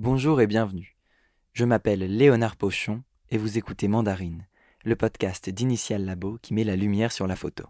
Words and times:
Bonjour 0.00 0.40
et 0.40 0.46
bienvenue. 0.46 0.96
Je 1.52 1.64
m'appelle 1.64 1.98
Léonard 1.98 2.54
Pochon 2.54 3.02
et 3.32 3.36
vous 3.36 3.58
écoutez 3.58 3.88
Mandarine, 3.88 4.46
le 4.84 4.94
podcast 4.94 5.50
d'Initial 5.50 6.04
Labo 6.04 6.38
qui 6.40 6.54
met 6.54 6.62
la 6.62 6.76
lumière 6.76 7.10
sur 7.10 7.26
la 7.26 7.34
photo. 7.34 7.64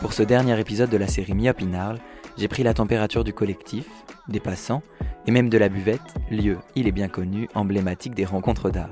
Pour 0.00 0.14
ce 0.14 0.22
dernier 0.22 0.58
épisode 0.58 0.88
de 0.88 0.96
la 0.96 1.08
série 1.08 1.34
Myop 1.34 1.60
in 1.60 1.74
Arles, 1.74 2.00
j'ai 2.38 2.48
pris 2.48 2.62
la 2.62 2.72
température 2.72 3.22
du 3.22 3.34
collectif, 3.34 3.86
des 4.28 4.40
passants 4.40 4.82
et 5.26 5.30
même 5.30 5.48
de 5.48 5.58
la 5.58 5.68
buvette, 5.68 6.14
lieu, 6.30 6.58
il 6.74 6.86
est 6.86 6.92
bien 6.92 7.08
connu, 7.08 7.48
emblématique 7.54 8.14
des 8.14 8.24
rencontres 8.24 8.70
d'Arles. 8.70 8.90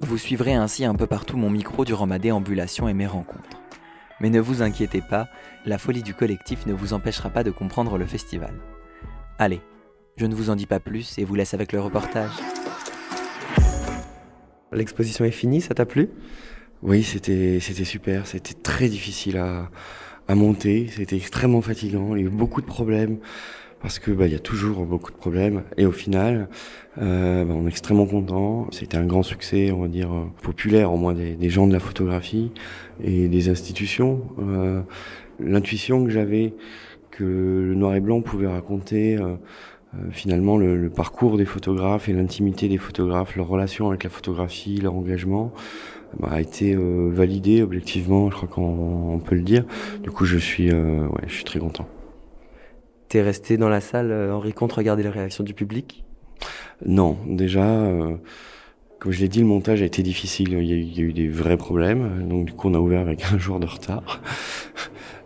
Vous 0.00 0.18
suivrez 0.18 0.54
ainsi 0.54 0.84
un 0.84 0.94
peu 0.94 1.06
partout 1.06 1.36
mon 1.36 1.50
micro 1.50 1.84
durant 1.84 2.06
ma 2.06 2.18
déambulation 2.18 2.88
et 2.88 2.94
mes 2.94 3.06
rencontres. 3.06 3.62
Mais 4.20 4.30
ne 4.30 4.40
vous 4.40 4.62
inquiétez 4.62 5.00
pas, 5.00 5.28
la 5.64 5.78
folie 5.78 6.02
du 6.02 6.14
collectif 6.14 6.66
ne 6.66 6.72
vous 6.72 6.92
empêchera 6.92 7.30
pas 7.30 7.44
de 7.44 7.50
comprendre 7.50 7.98
le 7.98 8.06
festival. 8.06 8.54
Allez, 9.38 9.60
je 10.16 10.26
ne 10.26 10.34
vous 10.34 10.50
en 10.50 10.56
dis 10.56 10.66
pas 10.66 10.80
plus 10.80 11.18
et 11.18 11.24
vous 11.24 11.34
laisse 11.34 11.54
avec 11.54 11.72
le 11.72 11.80
reportage. 11.80 12.32
L'exposition 14.72 15.24
est 15.24 15.30
finie, 15.30 15.60
ça 15.60 15.74
t'a 15.74 15.86
plu? 15.86 16.10
Oui, 16.82 17.02
c'était 17.02 17.58
c'était 17.60 17.84
super, 17.84 18.26
c'était 18.26 18.54
très 18.54 18.88
difficile 18.88 19.36
à, 19.38 19.70
à 20.28 20.34
monter, 20.34 20.88
c'était 20.88 21.16
extrêmement 21.16 21.62
fatigant, 21.62 22.14
il 22.14 22.20
y 22.20 22.24
a 22.24 22.26
eu 22.26 22.30
beaucoup 22.30 22.60
de 22.60 22.66
problèmes 22.66 23.18
parce 23.80 23.98
que 23.98 24.10
bah, 24.10 24.26
il 24.26 24.32
y 24.32 24.36
a 24.36 24.40
toujours 24.40 24.84
beaucoup 24.84 25.12
de 25.12 25.16
problèmes. 25.16 25.62
Et 25.76 25.86
au 25.86 25.92
final 25.92 26.48
euh, 26.98 27.44
bah, 27.44 27.54
on 27.56 27.66
est 27.66 27.70
extrêmement 27.70 28.06
content 28.06 28.66
c'était 28.70 28.96
un 28.96 29.06
grand 29.06 29.22
succès 29.22 29.70
on 29.70 29.82
va 29.82 29.88
dire 29.88 30.12
euh, 30.12 30.24
populaire 30.42 30.92
au 30.92 30.96
moins 30.96 31.14
des, 31.14 31.50
gens 31.50 31.66
de 31.66 31.72
la 31.72 31.80
photographie 31.80 32.50
et 33.02 33.28
des 33.28 33.48
institutions. 33.48 34.22
Euh, 34.40 34.82
l'intuition 35.40 36.04
que 36.04 36.10
j'avais 36.10 36.54
que 37.10 37.24
le 37.24 37.74
noir 37.74 37.94
et 37.94 38.00
blanc 38.00 38.20
pouvait 38.20 38.46
raconter 38.46 39.16
euh, 39.16 39.34
euh, 39.94 40.10
finalement 40.10 40.56
le, 40.56 40.76
le, 40.76 40.90
parcours 40.90 41.36
des 41.36 41.44
photographes 41.44 42.08
et 42.08 42.12
l'intimité 42.12 42.68
des 42.68 42.78
photographes 42.78 43.36
leur 43.36 43.48
relation 43.48 43.88
avec 43.88 44.04
la 44.04 44.10
photographie 44.10 44.76
leur 44.80 44.94
engagement 44.94 45.52
bah, 46.18 46.28
a 46.30 46.40
été 46.40 46.74
euh, 46.74 47.10
validé 47.12 47.62
objectivement 47.62 48.30
je 48.30 48.36
crois 48.36 48.48
qu'on 48.48 49.20
peut 49.24 49.34
le 49.34 49.42
dire. 49.42 49.64
Du 50.02 50.10
coup 50.10 50.24
je 50.24 50.38
suis 50.38 50.72
ouais 50.72 51.24
je 51.26 51.34
suis 51.34 51.44
très 51.44 51.58
content 51.58 51.88
T'es 53.08 53.22
resté 53.22 53.56
dans 53.56 53.70
la 53.70 53.80
salle, 53.80 54.10
euh, 54.10 54.34
Henri 54.34 54.52
Comte, 54.52 54.72
regarder 54.72 55.02
les 55.02 55.08
réactions 55.08 55.42
du 55.42 55.54
public? 55.54 56.04
Non, 56.84 57.16
déjà, 57.26 57.64
euh, 57.64 58.16
comme 58.98 59.12
je 59.12 59.20
l'ai 59.20 59.28
dit, 59.28 59.40
le 59.40 59.46
montage 59.46 59.80
a 59.80 59.86
été 59.86 60.02
difficile. 60.02 60.50
Il 60.52 60.64
y, 60.66 60.72
a, 60.72 60.76
il 60.76 60.98
y, 60.98 61.00
a, 61.00 61.04
eu 61.04 61.12
des 61.14 61.28
vrais 61.28 61.56
problèmes, 61.56 62.28
donc 62.28 62.44
du 62.44 62.52
coup 62.52 62.68
on 62.68 62.74
a 62.74 62.78
ouvert 62.78 63.00
avec 63.00 63.24
un 63.32 63.38
jour 63.38 63.60
de 63.60 63.66
retard. 63.66 64.20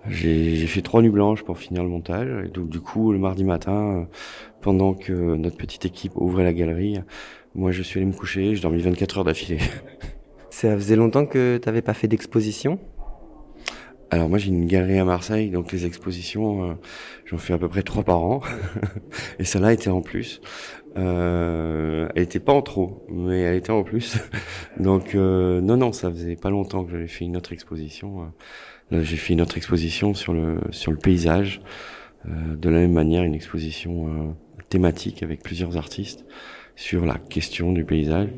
J'ai 0.09 0.67
fait 0.67 0.83
trois 0.83 1.03
nuits 1.03 1.11
blanches 1.11 1.43
pour 1.43 1.59
finir 1.59 1.83
le 1.83 1.89
montage, 1.89 2.29
et 2.47 2.49
donc 2.49 2.69
du 2.69 2.81
coup 2.81 3.13
le 3.13 3.19
mardi 3.19 3.45
matin, 3.45 4.09
pendant 4.61 4.95
que 4.95 5.13
notre 5.13 5.57
petite 5.57 5.85
équipe 5.85 6.13
ouvrait 6.17 6.45
la 6.45 6.53
galerie, 6.53 7.01
moi 7.55 7.73
je 7.73 7.83
suis 7.83 7.99
allé 7.99 8.07
me 8.07 8.13
coucher, 8.13 8.55
je 8.55 8.63
dormi 8.63 8.81
24 8.81 9.19
heures 9.19 9.25
d'affilée. 9.25 9.59
Ça 10.51 10.77
faisait 10.77 10.97
longtemps 10.97 11.27
que 11.27 11.57
t'avais 11.57 11.83
pas 11.83 11.95
fait 11.95 12.09
d'exposition? 12.09 12.79
Alors 14.13 14.29
moi 14.29 14.39
j'ai 14.39 14.49
une 14.49 14.67
galerie 14.67 14.99
à 14.99 15.05
Marseille, 15.05 15.51
donc 15.51 15.73
les 15.73 15.87
expositions, 15.87 16.71
euh, 16.71 16.75
j'en 17.25 17.39
fais 17.39 17.55
à 17.55 17.59
peu 17.59 17.69
près 17.69 17.83
trois 17.83 18.03
par 18.03 18.23
an, 18.23 18.43
et 19.39 19.45
celle-là 19.45 19.73
était 19.73 19.91
en 19.91 20.03
plus. 20.03 20.41
Euh, 20.99 22.09
elle 22.15 22.23
était 22.23 22.39
pas 22.39 22.53
en 22.53 22.61
trop, 22.61 23.07
mais 23.11 23.41
elle 23.41 23.57
était 23.57 23.71
en 23.71 23.83
plus. 23.83 24.19
donc 24.79 25.15
euh, 25.15 25.61
non 25.63 25.79
non, 25.79 25.93
ça 25.93 26.11
faisait 26.11 26.37
pas 26.37 26.51
longtemps 26.51 26.85
que 26.85 26.93
j'avais 26.93 27.09
fait 27.09 27.25
une 27.25 27.37
autre 27.37 27.53
exposition. 27.53 28.31
j'ai 28.91 29.17
fait 29.17 29.33
une 29.33 29.41
autre 29.41 29.57
exposition 29.57 30.13
sur 30.15 30.35
le 30.35 30.61
sur 30.71 30.93
le 30.93 30.99
paysage, 30.99 31.63
euh, 32.27 32.57
de 32.57 32.69
la 32.69 32.79
même 32.79 32.93
manière 32.93 33.25
une 33.25 33.35
exposition 33.35 34.07
euh, 34.07 34.33
thématique 34.69 35.23
avec 35.23 35.43
plusieurs 35.43 35.77
artistes 35.77 36.25
sur 36.77 37.05
la 37.05 37.17
question 37.17 37.73
du 37.73 37.85
paysage. 37.85 38.29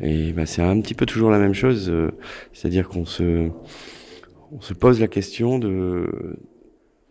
Et 0.00 0.32
bah, 0.32 0.46
c'est 0.46 0.62
un 0.62 0.80
petit 0.80 0.94
peu 0.94 1.04
toujours 1.04 1.30
la 1.30 1.38
même 1.38 1.54
chose, 1.54 1.90
euh, 1.90 2.10
c'est-à-dire 2.52 2.88
qu'on 2.88 3.04
se 3.04 3.50
on 4.52 4.60
se 4.60 4.74
pose 4.74 5.00
la 5.00 5.08
question 5.08 5.58
de 5.58 6.38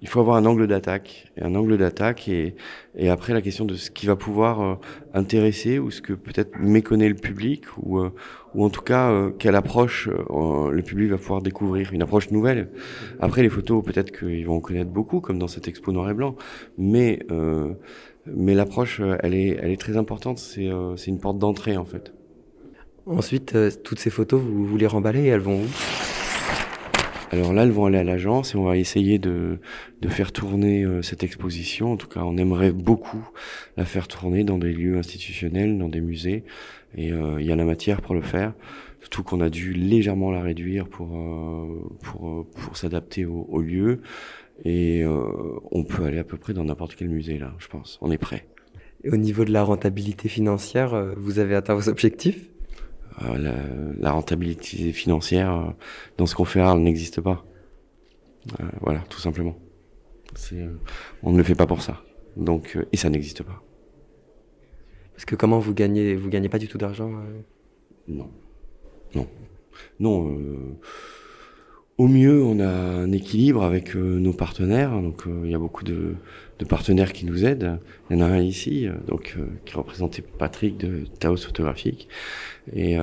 il 0.02 0.08
faut 0.08 0.20
avoir 0.20 0.38
un 0.38 0.46
angle 0.46 0.68
d'attaque. 0.68 1.32
Et 1.38 1.44
un 1.44 1.56
angle 1.56 1.78
d'attaque 1.78 2.28
et, 2.28 2.56
et 2.96 3.10
après 3.10 3.34
la 3.34 3.42
question 3.42 3.66
de 3.66 3.76
ce 3.76 3.90
qui 3.90 4.06
va 4.06 4.16
pouvoir 4.16 4.62
euh, 4.62 4.76
intéresser 5.14 5.80
ou 5.80 5.90
ce 5.90 6.02
que 6.02 6.14
peut-être 6.14 6.60
méconnaît 6.60 7.10
le 7.10 7.16
public 7.16 7.64
ou 7.78 8.00
euh, 8.00 8.14
ou 8.54 8.64
en 8.64 8.70
tout 8.70 8.82
cas 8.82 9.10
euh, 9.10 9.32
quelle 9.32 9.56
approche 9.56 10.08
le 10.08 10.82
public 10.82 11.10
va 11.10 11.18
pouvoir 11.18 11.42
découvrir 11.42 11.94
une 11.94 12.02
approche 12.02 12.32
nouvelle. 12.32 12.70
Après 13.20 13.42
les 13.42 13.50
photos 13.50 13.84
peut-être 13.84 14.12
qu'ils 14.18 14.46
vont 14.46 14.58
en 14.58 14.60
connaître 14.60 14.92
beaucoup 14.92 15.20
comme 15.20 15.40
dans 15.40 15.48
cette 15.48 15.68
expo 15.68 15.92
noir 15.92 16.10
et 16.10 16.14
blanc. 16.14 16.36
Mais 16.78 17.20
mais 18.26 18.54
l'approche 18.54 19.02
elle 19.22 19.34
est 19.34 19.58
elle 19.62 19.72
est 19.72 19.80
très 19.80 19.98
importante. 19.98 20.38
C'est 20.38 20.70
c'est 20.96 21.12
une 21.12 21.20
porte 21.20 21.40
d'entrée 21.40 21.78
en 21.78 21.86
fait. 21.86 22.14
Ensuite 23.06 23.58
toutes 23.84 24.00
ces 24.00 24.10
photos 24.10 24.42
vous, 24.42 24.66
vous 24.66 24.78
les 24.78 24.88
remballez 24.88 25.24
et 25.24 25.28
elles 25.28 25.40
vont 25.40 25.62
où? 25.62 26.17
Alors 27.32 27.54
là, 27.54 27.64
elles 27.64 27.72
vont 27.72 27.86
aller 27.86 27.98
à 27.98 28.04
l'agence 28.04 28.54
et 28.54 28.58
on 28.58 28.64
va 28.64 28.78
essayer 28.78 29.20
de, 29.20 29.60
de 30.02 30.08
faire 30.08 30.32
tourner 30.32 30.84
euh, 30.84 31.02
cette 31.02 31.24
exposition. 31.24 31.92
En 31.94 31.98
tout 31.98 32.08
cas, 32.08 32.22
on 32.24 32.38
aimerait 32.38 32.72
beaucoup 32.72 33.28
la 33.76 33.86
faire 33.86 34.08
tourner 34.08 34.44
dans 34.44 34.58
des 34.58 34.72
lieux 34.72 34.98
institutionnels, 34.98 35.78
dans 35.78 35.90
des 35.90 36.02
musées. 36.02 36.44
Et 36.96 37.12
euh, 37.12 37.42
il 37.42 37.46
y 37.46 37.52
a 37.52 37.56
la 37.56 37.66
matière 37.66 38.02
pour 38.02 38.16
le 38.16 38.22
faire. 38.22 38.54
Surtout 39.02 39.24
qu'on 39.24 39.42
a 39.42 39.50
dû 39.50 39.74
légèrement 39.74 40.32
la 40.32 40.42
réduire 40.42 40.88
pour, 40.88 41.18
euh, 41.18 41.82
pour, 42.04 42.48
pour 42.48 42.78
s'adapter 42.78 43.26
au, 43.26 43.46
au, 43.50 43.62
lieu. 43.62 44.02
Et 44.64 45.04
euh, 45.04 45.24
on 45.72 45.84
peut 45.84 46.04
aller 46.04 46.20
à 46.20 46.24
peu 46.24 46.38
près 46.38 46.54
dans 46.54 46.64
n'importe 46.64 46.96
quel 46.96 47.10
musée 47.10 47.38
là, 47.38 47.54
je 47.60 47.68
pense. 47.68 48.00
On 48.02 48.10
est 48.10 48.18
prêt. 48.18 48.48
Et 49.04 49.10
au 49.10 49.18
niveau 49.18 49.46
de 49.46 49.52
la 49.52 49.64
rentabilité 49.64 50.30
financière, 50.30 50.94
euh, 50.94 51.14
vous 51.18 51.40
avez 51.40 51.56
atteint 51.56 51.76
vos 51.76 51.90
objectifs? 51.90 52.50
euh, 52.50 52.57
la, 53.20 53.56
la, 54.00 54.12
rentabilité 54.12 54.92
financière 54.92 55.54
euh, 55.54 55.72
dans 56.18 56.26
ce 56.26 56.36
qu'on 56.36 56.46
fait 56.46 56.60
Arles 56.60 56.80
n'existe 56.80 57.22
pas. 57.22 57.46
Euh, 58.60 58.66
voilà, 58.82 59.00
tout 59.10 59.20
simplement. 59.20 59.58
on 61.24 61.32
ne 61.32 61.38
le 61.38 61.44
fait 61.44 61.56
pas 61.56 61.68
pour 61.68 61.82
ça. 61.82 62.02
Donc, 62.36 62.78
et 62.92 62.98
ça 62.98 63.10
n'existe 63.10 63.44
pas. 63.44 63.64
Parce 65.14 65.26
que 65.26 65.36
comment 65.36 65.60
vous 65.60 65.74
gagnez 65.74 66.16
Vous 66.16 66.30
gagnez 66.30 66.50
pas 66.50 66.60
du 66.60 66.68
tout 66.68 66.78
d'argent 66.78 67.12
Non, 68.08 68.30
non, 69.16 69.28
non. 70.00 70.78
Au 71.98 72.08
mieux, 72.08 72.44
on 72.44 72.60
a 72.60 72.70
un 72.70 73.12
équilibre 73.12 73.64
avec 73.64 73.96
euh, 73.96 74.20
nos 74.20 74.34
partenaires. 74.34 74.92
Donc, 74.92 75.26
euh, 75.26 75.42
il 75.46 75.52
y 75.52 75.56
a 75.56 75.60
beaucoup 75.60 75.84
de, 75.84 76.14
de, 76.60 76.66
partenaires 76.66 77.14
qui 77.14 77.26
nous 77.26 77.46
aident. 77.46 77.80
Il 78.10 78.18
y 78.18 78.22
en 78.22 78.26
a 78.26 78.30
un 78.30 78.42
ici, 78.42 78.88
euh, 78.88 78.94
donc 79.08 79.36
qui 79.66 79.76
représentait 79.76 80.22
Patrick 80.22 80.78
de 80.78 81.06
Taos 81.20 81.38
Photographique 81.38 82.08
et 82.74 82.98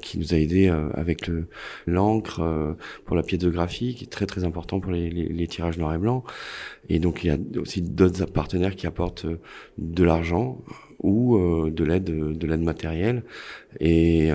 qui 0.00 0.18
nous 0.18 0.32
a 0.32 0.38
aidé 0.38 0.68
avec 0.94 1.26
le 1.26 1.44
l'encre 1.86 2.74
pour 3.04 3.16
la 3.16 3.22
piézographie, 3.22 3.94
qui 3.94 4.04
est 4.04 4.06
très 4.06 4.24
très 4.24 4.44
important 4.44 4.80
pour 4.80 4.92
les, 4.92 5.10
les, 5.10 5.28
les, 5.28 5.46
tirages 5.46 5.76
noir 5.76 5.92
et 5.92 5.98
blanc. 5.98 6.24
Et 6.88 7.00
donc, 7.00 7.22
il 7.22 7.26
y 7.26 7.30
a 7.30 7.36
aussi 7.60 7.82
d'autres 7.82 8.24
partenaires 8.24 8.74
qui 8.76 8.86
apportent 8.86 9.26
de 9.76 10.04
l'argent 10.04 10.56
ou 11.02 11.38
de 11.68 11.84
l'aide 11.84 12.04
de 12.04 12.46
l'aide 12.46 12.62
matérielle 12.62 13.24
et 13.78 14.30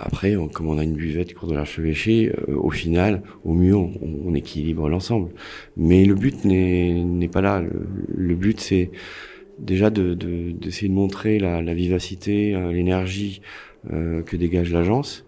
après, 0.00 0.34
comme 0.52 0.68
on 0.68 0.78
a 0.78 0.84
une 0.84 0.94
buvette 0.94 1.34
cours 1.34 1.48
de 1.48 1.54
l'archevêché, 1.54 2.32
euh, 2.48 2.56
au 2.56 2.70
final, 2.70 3.22
au 3.44 3.52
mieux, 3.52 3.76
on, 3.76 4.34
équilibre 4.34 4.88
l'ensemble. 4.88 5.30
Mais 5.76 6.04
le 6.04 6.14
but 6.14 6.44
n'est 6.44 7.28
pas 7.28 7.40
là. 7.40 7.62
Le, 8.08 8.34
but, 8.34 8.60
c'est 8.60 8.90
déjà 9.58 9.90
d'essayer 9.90 10.14
de, 10.14 10.52
de, 10.52 10.88
de, 10.88 10.92
montrer 10.92 11.38
la, 11.38 11.60
la 11.62 11.74
vivacité, 11.74 12.54
euh, 12.54 12.72
l'énergie 12.72 13.42
euh, 13.92 14.22
que 14.22 14.36
dégage 14.36 14.72
l'agence. 14.72 15.26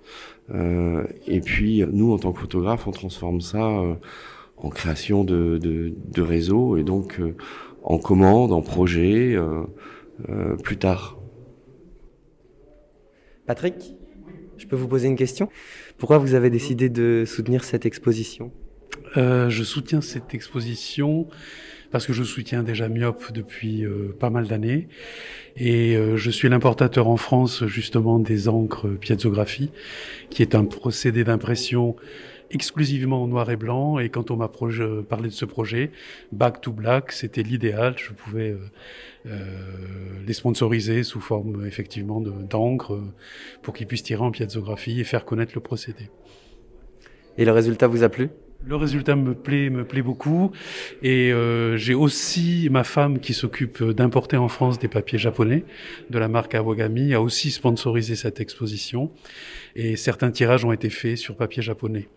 Euh, 0.51 1.05
et 1.27 1.41
puis, 1.41 1.85
nous, 1.93 2.13
en 2.13 2.19
tant 2.19 2.33
que 2.33 2.41
photographe, 2.41 2.87
on 2.87 2.91
transforme 2.91 3.41
ça 3.41 3.67
euh, 3.67 3.95
en 4.57 4.69
création 4.69 5.25
de, 5.25 5.59
de, 5.59 6.23
réseaux 6.23 6.77
et 6.77 6.85
donc 6.85 7.19
euh, 7.21 7.35
en 7.83 7.99
commande, 7.99 8.53
en 8.53 8.63
projet, 8.63 9.37
plus 10.63 10.77
tard. 10.77 11.19
Patrick? 13.47 13.97
Peux 14.73 14.77
vous 14.79 14.89
poser 14.89 15.09
une 15.09 15.17
question? 15.17 15.51
Pourquoi 15.99 16.17
vous 16.17 16.33
avez 16.33 16.49
décidé 16.49 16.89
de 16.89 17.25
soutenir 17.27 17.63
cette 17.63 17.85
exposition? 17.85 18.51
Euh, 19.19 19.51
Je 19.51 19.63
soutiens 19.65 20.01
cette 20.01 20.33
exposition 20.33 21.29
parce 21.91 22.07
que 22.07 22.15
je 22.15 22.23
soutiens 22.23 22.63
déjà 22.63 22.89
Myop 22.89 23.33
depuis 23.33 23.85
euh, 23.85 24.17
pas 24.19 24.31
mal 24.31 24.47
d'années. 24.47 24.89
Et 25.59 25.95
euh, 25.95 26.17
je 26.17 26.31
suis 26.31 26.49
l'importateur 26.49 27.07
en 27.07 27.19
France 27.19 27.67
justement 27.67 28.19
des 28.19 28.49
encres 28.49 28.89
piézographie 28.89 29.71
qui 30.31 30.41
est 30.41 30.55
un 30.55 30.65
procédé 30.65 31.23
d'impression 31.23 31.95
exclusivement 32.53 33.23
en 33.23 33.27
noir 33.27 33.51
et 33.51 33.57
blanc. 33.57 33.99
Et 33.99 34.09
quand 34.09 34.31
on 34.31 34.37
m'a 34.37 34.49
parlé 34.49 35.29
de 35.29 35.35
ce 35.35 35.45
projet, 35.45 35.91
Back 36.31 36.61
to 36.61 36.73
Black, 36.73 37.13
c'était 37.13 37.43
l'idéal. 37.43 37.95
Je 37.97 38.13
pouvais 38.13 38.51
euh, 38.51 38.59
euh, 39.27 39.41
les 40.27 40.33
sponsoriser 40.33 41.03
sous 41.03 41.21
forme 41.21 41.67
effectivement 41.67 42.21
d'encre 42.21 43.01
pour 43.63 43.75
qu'ils 43.75 43.87
puissent 43.87 44.05
tirer 44.05 44.23
en 44.23 44.31
piazzographie 44.31 45.01
et 45.01 45.05
faire 45.05 45.25
connaître 45.25 45.53
le 45.55 45.61
procédé. 45.61 46.11
Et 47.39 47.45
le 47.45 47.53
résultat 47.53 47.87
vous 47.87 48.03
a 48.03 48.09
plu? 48.09 48.29
Le 48.65 48.77
résultat 48.77 49.17
me 49.17 49.35
plaît, 49.35 49.71
me 49.71 49.85
plaît 49.85 50.03
beaucoup. 50.03 50.53
Et 51.03 51.33
euh, 51.33 51.77
j'ai 51.77 51.95
aussi 51.95 52.69
ma 52.71 52.85
femme 52.85 53.19
qui 53.19 53.35
s'occupe 53.35 53.83
d'importer 53.83 54.37
en 54.37 54.49
France 54.49 54.79
des 54.79 54.89
papiers 54.89 55.19
japonais 55.19 55.65
de 56.11 56.19
la 56.19 56.29
marque 56.29 56.55
Awagami 56.55 57.13
a 57.13 57.21
aussi 57.21 57.51
sponsorisé 57.51 58.15
cette 58.15 58.41
exposition. 58.41 59.11
Et 59.75 59.97
certains 59.97 60.31
tirages 60.31 60.65
ont 60.65 60.73
été 60.73 60.91
faits 60.91 61.17
sur 61.17 61.37
papier 61.37 61.63
japonais. 61.63 62.09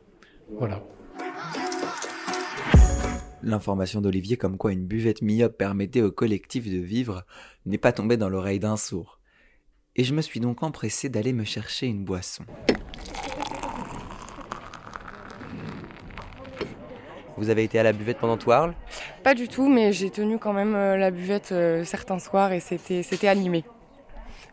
Voilà. 0.51 0.83
L'information 3.43 4.01
d'Olivier 4.01 4.37
comme 4.37 4.57
quoi 4.57 4.71
une 4.71 4.85
buvette 4.85 5.21
myope 5.21 5.57
permettait 5.57 6.01
au 6.01 6.11
collectif 6.11 6.65
de 6.65 6.77
vivre 6.77 7.25
n'est 7.65 7.77
pas 7.77 7.91
tombée 7.91 8.17
dans 8.17 8.29
l'oreille 8.29 8.59
d'un 8.59 8.77
sourd. 8.77 9.19
Et 9.95 10.03
je 10.03 10.13
me 10.13 10.21
suis 10.21 10.39
donc 10.39 10.63
empressé 10.63 11.09
d'aller 11.09 11.31
me 11.31 11.43
chercher 11.43 11.87
une 11.87 12.03
boisson. 12.03 12.43
Vous 17.37 17.49
avez 17.49 17.63
été 17.63 17.77
à 17.77 17.83
la 17.83 17.93
buvette 17.93 18.17
pendant 18.17 18.37
tout 18.37 18.51
Arles? 18.51 18.73
Pas 19.23 19.35
du 19.35 19.47
tout, 19.47 19.67
mais 19.67 19.91
j'ai 19.91 20.09
tenu 20.09 20.39
quand 20.39 20.53
même 20.53 20.73
euh, 20.73 20.95
la 20.95 21.11
buvette 21.11 21.51
euh, 21.51 21.83
certains 21.83 22.19
soirs 22.19 22.53
et 22.53 22.59
c'était, 22.59 23.03
c'était 23.03 23.27
animé. 23.27 23.63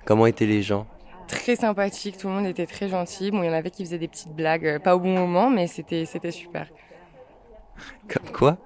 Comment 0.05 0.27
étaient 0.27 0.47
les 0.47 0.63
gens? 0.63 0.87
Très 1.29 1.57
sympathique, 1.57 2.19
tout 2.19 2.29
le 2.29 2.35
monde 2.35 2.47
était 2.47 2.67
très 2.67 2.89
gentil. 2.89 3.31
Bon, 3.31 3.43
il 3.43 3.47
y 3.47 3.51
en 3.51 3.55
avait 3.55 3.71
qui 3.71 3.85
faisaient 3.85 3.99
des 3.99 4.09
petites 4.09 4.35
blagues, 4.35 4.67
euh, 4.67 4.79
pas 4.79 4.95
au 4.97 5.01
bon 5.01 5.17
moment, 5.17 5.51
mais 5.51 5.67
c'était, 5.67 6.05
c'était 6.05 6.31
super. 6.31 6.69
Comme 8.09 8.31
quoi? 8.33 8.59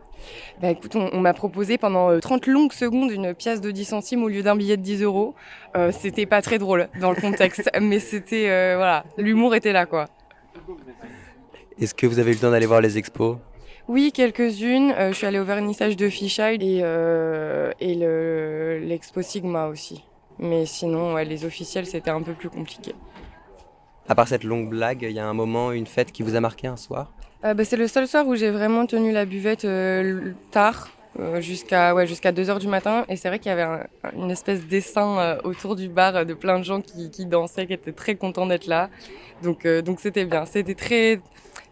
Bah 0.61 0.71
écoute, 0.71 0.97
on, 0.97 1.21
m'a 1.21 1.35
proposé 1.35 1.79
pendant 1.79 2.19
30 2.19 2.47
longues 2.47 2.73
secondes 2.73 3.11
une 3.13 3.35
pièce 3.35 3.61
de 3.61 3.71
10 3.71 3.85
centimes 3.85 4.25
au 4.25 4.29
lieu 4.29 4.43
d'un 4.43 4.57
billet 4.57 4.77
de 4.77 4.83
10 4.83 5.03
euros. 5.03 5.35
c'était 5.93 6.27
pas 6.27 6.43
très 6.43 6.59
drôle 6.59 6.89
dans 7.01 7.11
le 7.11 7.21
contexte, 7.21 7.71
mais 7.81 8.01
c'était 8.01 8.75
voilà, 8.75 9.05
l'humour 9.19 9.55
était 9.55 9.73
là 9.73 9.87
quoi. 9.87 10.07
Est-ce 11.79 11.95
que 11.95 12.07
vous 12.07 12.19
avez 12.19 12.31
eu 12.31 12.35
le 12.35 12.41
temps 12.41 12.51
d'aller 12.51 12.67
voir 12.67 12.81
les 12.81 12.99
expos? 12.99 13.37
Oui, 13.89 14.11
quelques-unes. 14.13 14.93
Euh, 14.93 15.13
je 15.13 15.17
suis 15.17 15.27
allée 15.27 15.39
au 15.39 15.45
vernissage 15.45 15.97
de 15.97 16.09
Fisheye 16.09 16.59
et, 16.61 16.81
euh, 16.83 17.71
et 17.79 17.95
l'expo 18.81 19.23
Sigma 19.23 19.67
aussi. 19.69 20.03
Mais 20.39 20.67
sinon, 20.67 21.17
les 21.17 21.45
officiels, 21.45 21.87
c'était 21.87 22.11
un 22.11 22.23
peu 22.23 22.33
plus 22.33 22.51
compliqué. 22.51 22.95
À 24.09 24.15
part 24.15 24.29
cette 24.29 24.45
longue 24.45 24.69
blague, 24.69 25.03
il 25.03 25.13
y 25.13 25.19
a 25.19 25.27
un 25.27 25.35
moment, 25.35 25.73
une 25.73 25.87
fête 25.87 26.13
qui 26.13 26.23
vous 26.23 26.37
a 26.37 26.41
marqué 26.41 26.67
un 26.67 26.77
soir? 26.77 27.13
Euh, 27.45 27.55
bah, 27.55 27.65
C'est 27.65 27.77
le 27.77 27.89
seul 27.89 28.07
soir 28.07 28.27
où 28.27 28.37
j'ai 28.37 28.51
vraiment 28.51 28.87
tenu 28.87 29.13
la 29.13 29.25
buvette 29.25 29.67
tard, 30.51 30.91
jusqu'à 31.39 31.95
ouais, 31.95 32.07
jusqu'à 32.07 32.33
2h 32.33 32.61
du 32.61 32.69
matin. 32.69 33.05
Et 33.09 33.17
c'est 33.17 33.29
vrai 33.29 33.39
qu'il 33.39 33.51
y 33.51 33.55
avait 33.55 33.87
une 34.15 34.31
espèce 34.31 34.67
d'essaim 34.67 35.39
autour 35.45 35.75
du 35.75 35.89
bar 35.89 36.25
de 36.25 36.35
plein 36.35 36.59
de 36.59 36.65
gens 36.65 36.81
qui, 36.81 37.11
qui 37.11 37.27
dansaient, 37.27 37.67
qui 37.67 37.73
étaient 37.73 37.93
très 37.93 38.15
contents 38.15 38.47
d'être 38.47 38.67
là. 38.67 38.91
Donc 39.43 39.67
donc 39.67 40.01
c'était 40.01 40.25
bien. 40.25 40.45
C'était 40.47 40.75
très, 40.75 41.21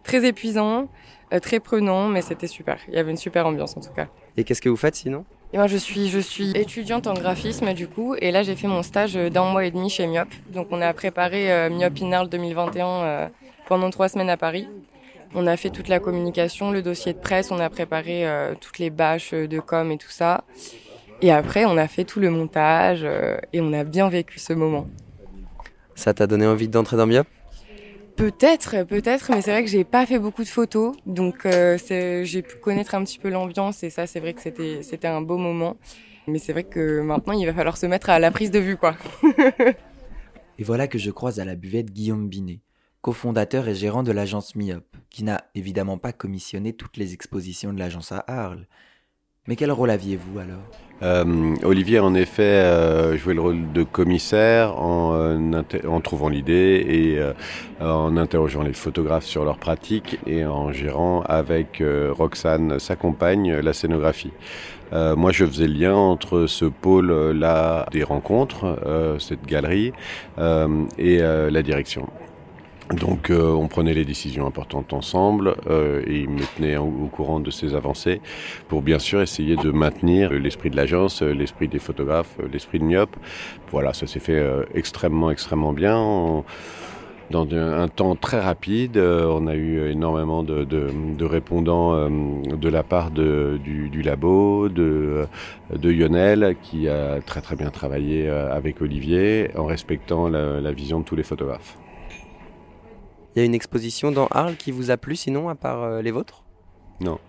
très 0.03 0.25
épuisant. 0.25 0.89
Euh, 1.33 1.39
très 1.39 1.59
prenant, 1.59 2.07
mais 2.07 2.21
c'était 2.21 2.47
super. 2.47 2.77
Il 2.87 2.93
y 2.93 2.97
avait 2.97 3.11
une 3.11 3.17
super 3.17 3.47
ambiance 3.47 3.75
en 3.77 3.81
tout 3.81 3.93
cas. 3.93 4.07
Et 4.37 4.43
qu'est-ce 4.43 4.61
que 4.61 4.69
vous 4.69 4.77
faites 4.77 4.95
sinon? 4.95 5.25
Et 5.55 5.57
moi, 5.57 5.67
je 5.67 5.77
suis, 5.77 6.09
je 6.09 6.19
suis 6.19 6.51
étudiante 6.51 7.07
en 7.07 7.13
graphisme 7.13 7.73
du 7.73 7.87
coup, 7.87 8.13
et 8.19 8.31
là 8.31 8.43
j'ai 8.43 8.57
fait 8.57 8.67
mon 8.67 8.83
stage 8.83 9.13
d'un 9.13 9.45
mois 9.45 9.63
et 9.63 9.71
demi 9.71 9.89
chez 9.89 10.05
Myop. 10.05 10.27
Donc 10.49 10.67
on 10.71 10.81
a 10.81 10.91
préparé 10.91 11.49
euh, 11.49 11.69
Myop 11.69 11.97
Inarl 11.97 12.27
2021 12.27 12.85
euh, 12.85 13.27
pendant 13.65 13.89
trois 13.89 14.09
semaines 14.09 14.29
à 14.29 14.35
Paris. 14.35 14.67
On 15.33 15.47
a 15.47 15.55
fait 15.55 15.69
toute 15.69 15.87
la 15.87 16.01
communication, 16.01 16.71
le 16.71 16.81
dossier 16.81 17.13
de 17.13 17.19
presse, 17.19 17.51
on 17.51 17.59
a 17.59 17.69
préparé 17.69 18.25
toutes 18.59 18.79
les 18.79 18.89
bâches 18.89 19.31
de 19.31 19.59
com 19.61 19.93
et 19.93 19.97
tout 19.97 20.09
ça. 20.09 20.43
Et 21.21 21.31
après, 21.31 21.63
on 21.63 21.77
a 21.77 21.87
fait 21.87 22.03
tout 22.03 22.19
le 22.19 22.29
montage 22.29 23.07
et 23.53 23.61
on 23.61 23.71
a 23.71 23.85
bien 23.85 24.09
vécu 24.09 24.39
ce 24.39 24.51
moment. 24.51 24.87
Ça 25.93 26.13
t'a 26.13 26.27
donné 26.27 26.45
envie 26.45 26.67
d'entrer 26.67 26.97
dans 26.97 27.07
Myop 27.07 27.27
Peut-être, 28.15 28.83
peut-être, 28.83 29.31
mais 29.31 29.41
c'est 29.41 29.51
vrai 29.51 29.63
que 29.63 29.69
j'ai 29.69 29.83
pas 29.83 30.05
fait 30.05 30.19
beaucoup 30.19 30.43
de 30.43 30.49
photos, 30.49 30.95
donc 31.05 31.45
euh, 31.45 31.77
j'ai 32.23 32.41
pu 32.41 32.55
connaître 32.57 32.95
un 32.95 33.03
petit 33.03 33.19
peu 33.19 33.29
l'ambiance 33.29 33.83
et 33.83 33.89
ça, 33.89 34.07
c'est 34.07 34.21
vrai 34.21 34.33
que 34.33 34.41
c'était 34.41 34.83
c'était 34.83 35.07
un 35.07 35.21
beau 35.21 35.37
moment. 35.37 35.75
Mais 36.27 36.39
c'est 36.39 36.53
vrai 36.53 36.63
que 36.63 37.01
maintenant, 37.01 37.33
il 37.33 37.45
va 37.45 37.53
falloir 37.53 37.77
se 37.77 37.85
mettre 37.85 38.09
à 38.09 38.19
la 38.19 38.31
prise 38.31 38.51
de 38.51 38.59
vue, 38.59 38.77
quoi. 38.77 38.95
et 40.57 40.63
voilà 40.63 40.87
que 40.87 40.97
je 40.97 41.11
croise 41.11 41.39
à 41.39 41.45
la 41.45 41.55
buvette 41.55 41.91
Guillaume 41.91 42.29
Binet, 42.29 42.61
cofondateur 43.01 43.67
et 43.67 43.75
gérant 43.75 44.01
de 44.01 44.11
l'agence 44.11 44.55
MIOP, 44.55 44.85
qui 45.09 45.23
n'a 45.23 45.43
évidemment 45.53 45.97
pas 45.97 46.13
commissionné 46.13 46.73
toutes 46.73 46.97
les 46.97 47.13
expositions 47.13 47.73
de 47.73 47.79
l'agence 47.79 48.11
à 48.11 48.23
Arles, 48.27 48.65
mais 49.47 49.55
quel 49.55 49.71
rôle 49.71 49.89
aviez-vous 49.89 50.39
alors? 50.39 50.63
Euh, 51.03 51.55
Olivier, 51.63 51.99
en 51.99 52.15
effet, 52.15 52.43
euh, 52.43 53.17
jouait 53.17 53.33
le 53.33 53.41
rôle 53.41 53.71
de 53.73 53.83
commissaire 53.83 54.79
en, 54.79 55.13
euh, 55.13 55.99
trouvant 56.03 56.29
l'idée 56.29 56.85
et 56.87 57.83
en 57.83 58.15
interrogeant 58.15 58.63
les 58.63 58.73
photographes 58.73 59.25
sur 59.25 59.43
leurs 59.43 59.57
pratiques 59.57 60.19
et 60.25 60.45
en 60.45 60.71
gérant 60.71 61.21
avec 61.21 61.83
Roxane, 62.11 62.79
sa 62.79 62.95
compagne, 62.95 63.53
la 63.55 63.73
scénographie. 63.73 64.31
moi, 64.91 65.31
je 65.31 65.45
faisais 65.45 65.67
le 65.67 65.73
lien 65.73 65.95
entre 65.95 66.45
ce 66.45 66.65
pôle-là 66.65 67.87
des 67.91 68.03
rencontres, 68.03 68.77
cette 69.19 69.45
galerie, 69.45 69.93
et 70.97 71.17
la 71.19 71.63
direction. 71.63 72.07
Donc 72.93 73.31
euh, 73.31 73.51
on 73.51 73.67
prenait 73.67 73.95
les 73.95 74.05
décisions 74.05 74.45
importantes 74.45 74.93
ensemble 74.93 75.55
euh, 75.67 76.03
et 76.05 76.19
il 76.19 76.29
me 76.29 76.41
tenait 76.55 76.77
au, 76.77 77.09
courant 77.11 77.39
de 77.39 77.49
ces 77.49 77.73
avancées 77.73 78.21
pour 78.67 78.83
bien 78.83 78.99
sûr 78.99 79.21
essayer 79.21 79.55
de 79.55 79.71
maintenir 79.71 80.31
l'esprit 80.31 80.69
de 80.69 80.75
l'agence, 80.75 81.23
l'esprit 81.23 81.67
des 81.67 81.79
photographes, 81.79 82.37
l'esprit 82.51 82.77
de 82.77 82.83
Myop. 82.83 83.15
Voilà, 83.71 83.93
ça 83.93 84.05
s'est 84.05 84.19
fait 84.19 84.37
euh, 84.37 84.65
extrêmement 84.75 85.31
extrêmement 85.31 85.73
bien. 85.73 86.43
dans 87.31 87.51
un 87.55 87.87
temps 87.87 88.15
très 88.15 88.39
rapide, 88.39 88.97
on 88.97 89.47
a 89.47 89.55
eu 89.55 89.89
énormément 89.89 90.43
de, 90.43 90.63
de, 90.63 90.89
de 91.17 91.25
répondants 91.25 92.07
de 92.07 92.69
la 92.69 92.83
part 92.83 93.09
de, 93.09 93.59
du, 93.63 93.89
du, 93.89 94.03
labo, 94.03 94.69
de, 94.69 95.25
de 95.75 95.89
Lionel, 95.89 96.55
qui 96.61 96.87
a 96.87 97.19
très 97.21 97.41
très 97.41 97.55
bien 97.55 97.71
travaillé 97.71 98.29
avec 98.29 98.79
Olivier 98.79 99.49
en 99.57 99.65
respectant 99.65 100.29
la 100.29 100.71
vision 100.71 100.99
de 100.99 101.05
tous 101.05 101.15
les 101.15 101.23
photographes. 101.23 101.77
Il 103.35 103.39
y 103.39 103.41
a 103.41 103.45
une 103.45 103.53
exposition 103.53 104.13
dans 104.13 104.27
Arles 104.27 104.55
qui 104.55 104.71
vous 104.71 104.91
a 104.91 104.97
plu 104.97 105.17
sinon, 105.17 105.49
à 105.49 105.55
part 105.55 105.83
euh, 105.83 106.01
les 106.01 106.11
vôtres? 106.11 106.43
Non. 107.01 107.19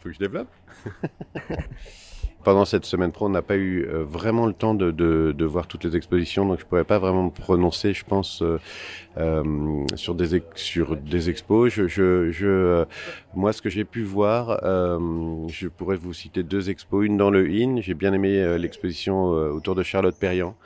Faut 0.00 0.08
que 0.08 0.12
je 0.12 0.18
développe 0.18 0.48
Pendant 2.44 2.64
cette 2.64 2.84
semaine 2.86 3.12
pro, 3.12 3.26
on 3.26 3.28
n'a 3.28 3.42
pas 3.42 3.56
eu 3.56 3.86
euh, 3.86 4.02
vraiment 4.04 4.46
le 4.46 4.52
temps 4.52 4.74
de, 4.74 4.90
de, 4.90 5.32
de, 5.36 5.44
voir 5.44 5.68
toutes 5.68 5.84
les 5.84 5.94
expositions, 5.96 6.44
donc 6.44 6.58
je 6.58 6.66
pourrais 6.66 6.82
pas 6.82 6.98
vraiment 6.98 7.24
me 7.24 7.30
prononcer, 7.30 7.94
je 7.94 8.04
pense, 8.04 8.42
euh, 8.42 8.58
euh 9.16 9.84
sur 9.94 10.16
des 10.16 10.42
sur 10.56 10.96
des 10.96 11.30
expos. 11.30 11.72
Je, 11.72 11.86
je, 11.86 12.32
je 12.32 12.84
moi, 13.34 13.52
ce 13.52 13.62
que 13.62 13.70
j'ai 13.70 13.84
pu 13.84 14.02
voir, 14.02 14.58
je 15.48 15.68
pourrais 15.68 15.96
vous 15.96 16.12
citer 16.12 16.42
deux 16.42 16.68
expos. 16.68 17.06
Une 17.06 17.16
dans 17.16 17.30
le 17.30 17.48
IN, 17.48 17.80
j'ai 17.80 17.94
bien 17.94 18.12
aimé 18.12 18.58
l'exposition 18.58 19.26
autour 19.26 19.74
de 19.74 19.82
Charlotte 19.82 20.16
Perriand, 20.18 20.56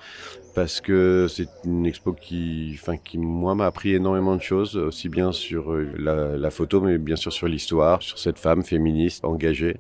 parce 0.54 0.80
que 0.80 1.26
c'est 1.28 1.48
une 1.64 1.84
expo 1.86 2.12
qui, 2.12 2.78
enfin, 2.80 2.96
qui 2.96 3.18
moi 3.18 3.54
m'a 3.54 3.66
appris 3.66 3.94
énormément 3.94 4.36
de 4.36 4.42
choses, 4.42 4.76
aussi 4.76 5.08
bien 5.08 5.32
sur 5.32 5.72
la, 5.98 6.36
la 6.36 6.50
photo, 6.50 6.80
mais 6.80 6.98
bien 6.98 7.16
sûr 7.16 7.32
sur 7.32 7.48
l'histoire, 7.48 8.02
sur 8.02 8.18
cette 8.18 8.38
femme 8.38 8.62
féministe 8.62 9.24
engagée. 9.24 9.76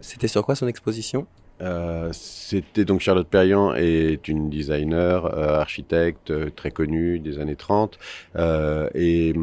C'était 0.00 0.28
sur 0.28 0.44
quoi 0.44 0.54
son 0.54 0.68
exposition? 0.68 1.26
Euh, 1.60 2.08
c'était 2.12 2.84
donc 2.86 3.00
Charlotte 3.00 3.28
Perriand 3.28 3.74
est 3.74 4.28
une 4.28 4.48
designer, 4.48 5.26
euh, 5.26 5.60
architecte 5.60 6.30
euh, 6.30 6.48
très 6.48 6.70
connue 6.70 7.18
des 7.18 7.38
années 7.38 7.56
30 7.56 7.98
euh, 8.36 8.88
et 8.94 9.34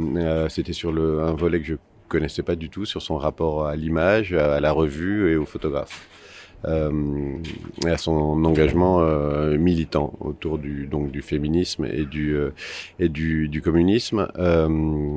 c'était 0.50 0.74
sur 0.74 0.92
le, 0.92 1.22
un 1.22 1.34
volet 1.34 1.60
que 1.60 1.68
je 1.68 1.76
connaissais 2.08 2.42
pas 2.42 2.56
du 2.56 2.70
tout 2.70 2.86
sur 2.86 3.04
son 3.04 3.18
rapport 3.18 3.68
à 3.68 3.76
l'image, 3.76 4.34
à 4.34 4.60
la 4.60 4.72
revue 4.72 5.32
et 5.32 5.36
aux 5.36 5.46
photographes 5.46 6.08
euh, 6.12 6.27
et 6.66 7.90
à 7.90 7.98
son 7.98 8.44
engagement 8.46 9.02
euh, 9.02 9.58
militant 9.58 10.14
autour 10.20 10.58
du 10.58 10.88
donc 10.88 11.12
du 11.12 11.22
féminisme 11.22 11.86
et 11.86 12.06
du 12.06 12.36
euh, 12.36 12.52
et 13.00 13.10
du, 13.10 13.48
du 13.48 13.62
communisme. 13.62 14.28
Euh, 14.38 14.68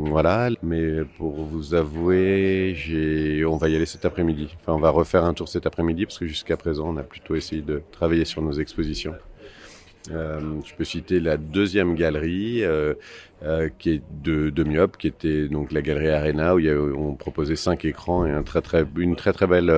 voilà. 0.06 0.50
Mais 0.62 1.04
pour 1.18 1.44
vous 1.44 1.74
avouer, 1.74 2.74
j'ai 2.76 3.44
on 3.44 3.56
va 3.56 3.68
y 3.68 3.76
aller 3.76 3.86
cet 3.86 4.04
après-midi. 4.04 4.48
Enfin, 4.60 4.74
on 4.74 4.80
va 4.80 4.90
refaire 4.90 5.24
un 5.24 5.34
tour 5.34 5.48
cet 5.48 5.66
après-midi 5.66 6.06
parce 6.06 6.18
que 6.18 6.26
jusqu'à 6.26 6.56
présent, 6.56 6.88
on 6.88 6.96
a 6.96 7.02
plutôt 7.02 7.34
essayé 7.34 7.62
de 7.62 7.82
travailler 7.92 8.24
sur 8.24 8.42
nos 8.42 8.52
expositions. 8.52 9.14
Euh, 10.10 10.40
je 10.64 10.74
peux 10.74 10.84
citer 10.84 11.20
la 11.20 11.36
deuxième 11.36 11.94
galerie 11.94 12.64
euh, 12.64 12.94
euh, 13.42 13.68
qui 13.78 13.90
est 13.90 14.02
de, 14.22 14.48
de 14.48 14.64
Myop, 14.64 14.96
qui 14.96 15.06
était 15.06 15.48
donc 15.48 15.72
la 15.72 15.82
galerie 15.82 16.08
Arena 16.08 16.54
où 16.54 16.60
on 16.60 17.14
proposait 17.14 17.56
cinq 17.56 17.84
écrans 17.84 18.26
et 18.26 18.30
une 18.30 19.16
très 19.16 19.32
très 19.32 19.46
belle 19.46 19.72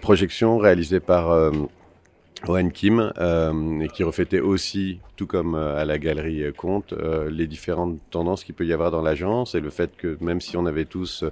projection 0.00 0.58
réalisée 0.58 1.00
par 1.00 1.52
Owen 2.46 2.72
Kim, 2.72 3.12
et 3.82 3.88
qui 3.88 4.02
reflétait 4.02 4.40
aussi, 4.40 5.00
tout 5.16 5.26
comme 5.26 5.54
à 5.54 5.84
la 5.84 5.98
galerie 5.98 6.44
Comte, 6.56 6.94
les 7.30 7.46
différentes 7.46 7.98
tendances 8.10 8.44
qu'il 8.44 8.54
peut 8.54 8.66
y 8.66 8.72
avoir 8.72 8.90
dans 8.90 9.02
l'agence 9.02 9.54
et 9.54 9.60
le 9.60 9.70
fait 9.70 9.96
que 9.96 10.16
même 10.20 10.40
si 10.40 10.56
on 10.56 10.66
avait 10.66 10.84
tous 10.84 11.24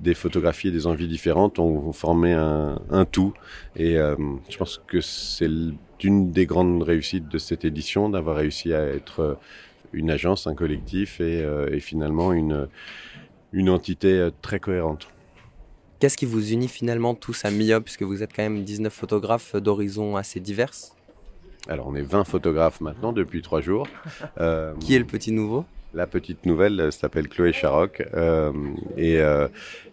des 0.00 0.14
photographies 0.14 0.68
et 0.68 0.72
des 0.72 0.86
envies 0.86 1.08
différentes, 1.08 1.58
on, 1.58 1.92
formait 1.92 2.34
un, 2.34 2.80
un, 2.90 3.04
tout. 3.04 3.32
Et 3.76 3.94
je 3.94 4.56
pense 4.56 4.80
que 4.86 5.00
c'est 5.00 5.48
une 6.04 6.32
des 6.32 6.46
grandes 6.46 6.82
réussites 6.82 7.28
de 7.28 7.38
cette 7.38 7.64
édition 7.64 8.08
d'avoir 8.08 8.36
réussi 8.36 8.72
à 8.72 8.84
être 8.84 9.38
une 9.92 10.10
agence, 10.10 10.46
un 10.46 10.54
collectif 10.54 11.20
et, 11.20 11.46
et 11.70 11.80
finalement 11.80 12.32
une, 12.32 12.68
une 13.52 13.70
entité 13.70 14.28
très 14.42 14.60
cohérente. 14.60 15.08
Qu'est-ce 15.98 16.16
qui 16.16 16.26
vous 16.26 16.52
unit 16.52 16.68
finalement 16.68 17.14
tous 17.14 17.44
à 17.44 17.50
MIOP, 17.50 17.84
puisque 17.84 18.02
vous 18.02 18.22
êtes 18.22 18.32
quand 18.34 18.42
même 18.42 18.62
19 18.62 18.92
photographes 18.92 19.56
d'horizons 19.56 20.16
assez 20.16 20.38
divers? 20.38 20.70
Alors 21.68 21.88
on 21.88 21.94
est 21.94 22.02
20 22.02 22.24
photographes 22.24 22.80
maintenant 22.80 23.12
depuis 23.12 23.42
trois 23.42 23.60
jours. 23.60 23.86
Euh, 24.40 24.74
qui 24.78 24.94
est 24.94 24.98
le 24.98 25.04
petit 25.04 25.32
nouveau? 25.32 25.64
La 25.98 26.06
petite 26.06 26.46
nouvelle 26.46 26.92
s'appelle 26.92 27.28
Chloé 27.28 27.52
Charoc 27.52 28.06
euh, 28.14 28.52
et, 28.96 29.18
euh, 29.18 29.48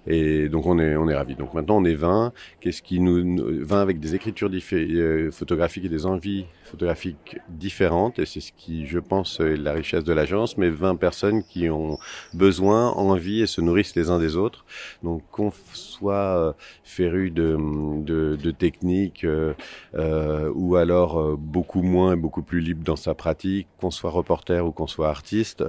et 0.08 0.50
donc 0.50 0.66
on 0.68 0.78
est 0.78 0.96
on 0.96 1.08
est 1.10 1.16
ravis. 1.16 1.36
Donc 1.36 1.54
maintenant 1.54 1.78
on 1.78 1.86
est 1.86 1.96
20. 1.96 2.32
Qu'est-ce 2.60 2.82
qui 2.82 3.00
nous 3.00 3.38
20 3.64 3.82
avec 3.82 4.00
des 4.00 4.16
écritures 4.16 4.50
euh, 4.74 5.32
photographiques 5.32 5.86
et 5.86 5.90
des 5.90 6.06
envies 6.06 6.46
photographiques 6.64 7.38
différentes 7.50 8.20
et 8.20 8.26
c'est 8.26 8.40
ce 8.40 8.52
qui 8.52 8.86
je 8.88 9.00
pense 9.00 9.40
est 9.40 9.58
la 9.58 9.74
richesse 9.74 10.04
de 10.04 10.14
l'agence. 10.14 10.58
Mais 10.58 10.70
20 10.70 10.96
personnes 10.96 11.44
qui 11.44 11.70
ont 11.70 11.98
besoin, 12.34 12.90
envie 12.92 13.42
et 13.42 13.48
se 13.48 13.62
nourrissent 13.62 13.96
les 13.96 14.10
uns 14.10 14.20
des 14.20 14.36
autres. 14.38 14.66
Donc 15.04 15.24
qu'on 15.32 15.52
soit 15.74 16.14
euh, 16.14 16.54
féru 16.84 17.32
de 17.32 17.58
de, 18.04 18.52
techniques 18.52 19.24
euh, 19.24 19.54
euh 19.96 20.52
ou 20.54 20.76
alors 20.76 21.38
beaucoup 21.38 21.82
moins 21.82 22.14
et 22.14 22.16
beaucoup 22.16 22.44
plus 22.44 22.60
libre 22.60 22.84
dans 22.84 22.96
sa 22.96 23.14
pratique, 23.16 23.68
qu'on 23.80 23.92
soit 23.92 24.12
reporter 24.12 24.66
ou 24.66 24.72
qu'on 24.72 24.88
soit 24.88 25.10
artiste, 25.10 25.64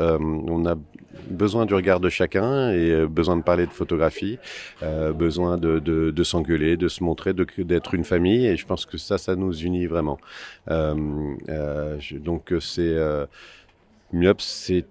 on 0.49 0.67
a 0.67 0.77
besoin 1.31 1.67
du 1.67 1.75
regard 1.75 2.01
de 2.01 2.09
chacun 2.09 2.71
et 2.71 3.07
besoin 3.07 3.37
de 3.37 3.43
parler 3.43 3.67
de 3.67 3.73
photographie 3.73 4.39
euh, 4.83 5.13
besoin 5.13 5.57
de, 5.59 5.79
de, 5.79 6.23
s'engueuler, 6.25 6.77
de 6.77 6.89
se 6.89 7.03
montrer, 7.03 7.33
d'être 7.35 7.95
une 7.95 8.05
famille. 8.05 8.47
Et 8.47 8.57
je 8.57 8.67
pense 8.67 8.87
que 8.87 8.99
ça, 8.99 9.19
ça 9.19 9.37
nous 9.37 9.53
unit 9.53 9.87
vraiment. 9.87 10.19
Euh, 10.71 11.35
euh, 11.49 11.99
donc 12.13 12.53
c'est 12.61 12.83
euh, 12.83 13.27
Myop, 14.13 14.41
c'est 14.41 14.87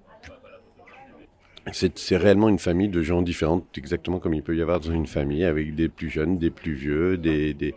c'est 1.72 2.18
réellement 2.18 2.48
une 2.48 2.60
famille 2.60 2.89
de 2.89 3.01
gens 3.01 3.24
différentes, 3.24 3.65
exactement 3.75 4.20
comme 4.20 4.36
il 4.36 4.44
peut 4.44 4.56
y 4.56 4.62
avoir 4.62 4.80
dans 4.80 4.92
une 4.92 5.08
famille, 5.08 5.44
avec 5.44 5.74
des 5.74 5.89
plus 5.89 6.12
jeunes, 6.12 6.38
des 6.38 6.51
plus 6.51 6.74
vieux, 6.74 7.18
des 7.18 7.74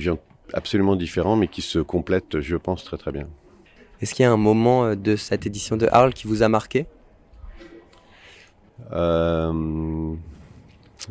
gens 0.00 0.18
absolument 0.52 0.96
différents, 0.96 1.36
mais 1.36 1.46
qui 1.46 1.62
se 1.62 1.78
complètent, 1.78 2.40
je 2.40 2.56
pense, 2.56 2.82
très 2.82 2.96
très 2.96 3.12
bien. 3.12 3.28
Est-ce 4.02 4.14
qu'il 4.14 4.24
y 4.24 4.26
a 4.26 4.32
un 4.32 4.36
moment 4.36 4.96
de 4.96 5.14
cette 5.14 5.46
édition 5.46 5.76
de 5.76 5.88
Arles 5.92 6.12
qui 6.12 6.26
vous 6.26 6.42
a 6.42 6.48
marqué? 6.48 6.86
Euh, 8.92 10.14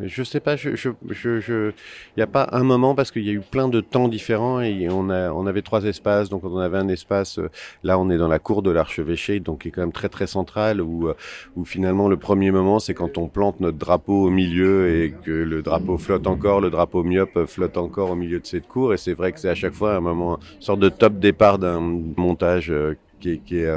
je 0.03 0.23
sais 0.23 0.39
pas, 0.39 0.55
je, 0.55 0.75
je, 0.75 0.89
je, 1.09 1.39
je, 1.39 1.71
y 2.17 2.21
a 2.21 2.27
pas 2.27 2.49
un 2.51 2.63
moment 2.63 2.95
parce 2.95 3.11
qu'il 3.11 3.23
y 3.23 3.29
a 3.29 3.33
eu 3.33 3.41
plein 3.41 3.67
de 3.67 3.81
temps 3.81 4.07
différents 4.07 4.61
et 4.61 4.87
on 4.89 5.09
a, 5.09 5.31
on 5.31 5.47
avait 5.47 5.61
trois 5.61 5.83
espaces, 5.85 6.29
donc 6.29 6.43
on 6.43 6.57
avait 6.57 6.77
un 6.77 6.87
espace. 6.87 7.39
Euh, 7.39 7.49
là, 7.83 7.99
on 7.99 8.09
est 8.09 8.17
dans 8.17 8.27
la 8.27 8.39
cour 8.39 8.61
de 8.61 8.71
l'archevêché, 8.71 9.39
donc 9.39 9.61
qui 9.61 9.67
est 9.69 9.71
quand 9.71 9.81
même 9.81 9.91
très 9.91 10.09
très 10.09 10.27
central, 10.27 10.81
où, 10.81 11.07
euh, 11.07 11.15
où 11.55 11.65
finalement 11.65 12.07
le 12.07 12.17
premier 12.17 12.51
moment, 12.51 12.79
c'est 12.79 12.93
quand 12.93 13.17
on 13.17 13.27
plante 13.27 13.59
notre 13.59 13.77
drapeau 13.77 14.25
au 14.25 14.29
milieu 14.29 15.03
et 15.03 15.13
que 15.23 15.31
le 15.31 15.61
drapeau 15.61 15.97
flotte 15.97 16.27
encore, 16.27 16.61
le 16.61 16.69
drapeau 16.69 17.03
myope 17.03 17.45
flotte 17.45 17.77
encore 17.77 18.11
au 18.11 18.15
milieu 18.15 18.39
de 18.39 18.45
cette 18.45 18.67
cour, 18.67 18.93
et 18.93 18.97
c'est 18.97 19.13
vrai 19.13 19.31
que 19.31 19.39
c'est 19.39 19.49
à 19.49 19.55
chaque 19.55 19.73
fois 19.73 19.95
un 19.95 20.01
moment, 20.01 20.39
une 20.55 20.61
sorte 20.61 20.79
de 20.79 20.89
top 20.89 21.19
départ 21.19 21.59
d'un 21.59 21.79
montage 22.17 22.71
euh, 22.71 22.95
qui 23.19 23.31
est, 23.33 23.37
qui 23.37 23.59
est 23.59 23.69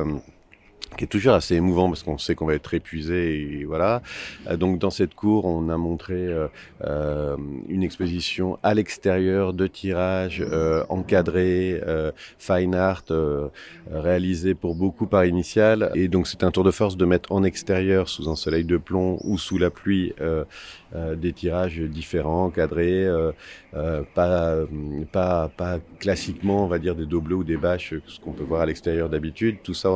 qui 0.97 1.05
est 1.05 1.09
toujours 1.09 1.35
assez 1.35 1.57
émouvant 1.57 1.89
parce 1.89 2.03
qu'on 2.03 2.19
sait 2.19 2.35
qu'on 2.35 2.47
va 2.47 2.55
être 2.55 2.73
épuisé 2.75 3.61
et 3.61 3.65
voilà. 3.65 4.03
Euh, 4.49 4.57
donc 4.57 4.79
dans 4.79 4.91
cette 4.91 5.15
cour, 5.15 5.45
on 5.45 5.69
a 5.69 5.77
montré 5.77 6.15
euh, 6.15 6.49
euh 6.83 7.37
une 7.69 7.83
exposition 7.83 8.59
à 8.63 8.75
l'extérieur 8.75 9.53
de 9.53 9.67
tirage 9.67 10.45
euh, 10.47 10.85
encadré, 10.89 11.81
euh, 11.87 12.13
fine 12.39 12.75
art 12.75 13.05
réalisé 13.91 14.55
pour 14.55 14.75
beaucoup 14.75 15.07
par 15.07 15.25
initial 15.25 15.91
et 15.95 16.09
donc 16.09 16.27
c'est 16.27 16.45
un 16.45 16.51
tour 16.51 16.65
de 16.65 16.71
force 16.71 16.97
de 16.97 17.05
mettre 17.05 17.33
en 17.33 17.43
extérieur 17.43 18.09
sous 18.09 18.29
un 18.29 18.37
soleil 18.37 18.65
de 18.65 18.77
plomb 18.77 19.19
ou 19.25 19.39
sous 19.39 19.59
la 19.59 19.71
pluie 19.71 20.13
des 21.17 21.33
tirages 21.33 21.81
différents, 21.81 22.45
encadrés, 22.47 23.07
pas, 24.15 24.57
pas, 25.13 25.49
pas 25.49 25.79
classiquement, 25.99 26.65
on 26.65 26.69
va 26.69 26.79
dire, 26.79 26.95
des 26.95 27.07
dos 27.07 27.21
bleus 27.21 27.37
ou 27.37 27.45
des 27.45 27.57
bâches, 27.57 27.95
ce 28.07 28.21
qu'on 28.21 28.33
peut 28.33 28.45
voir 28.45 28.63
à 28.63 28.67
l'extérieur 28.67 29.09
d'habitude. 29.09 29.59
Tout 29.63 29.75
ça 29.75 29.91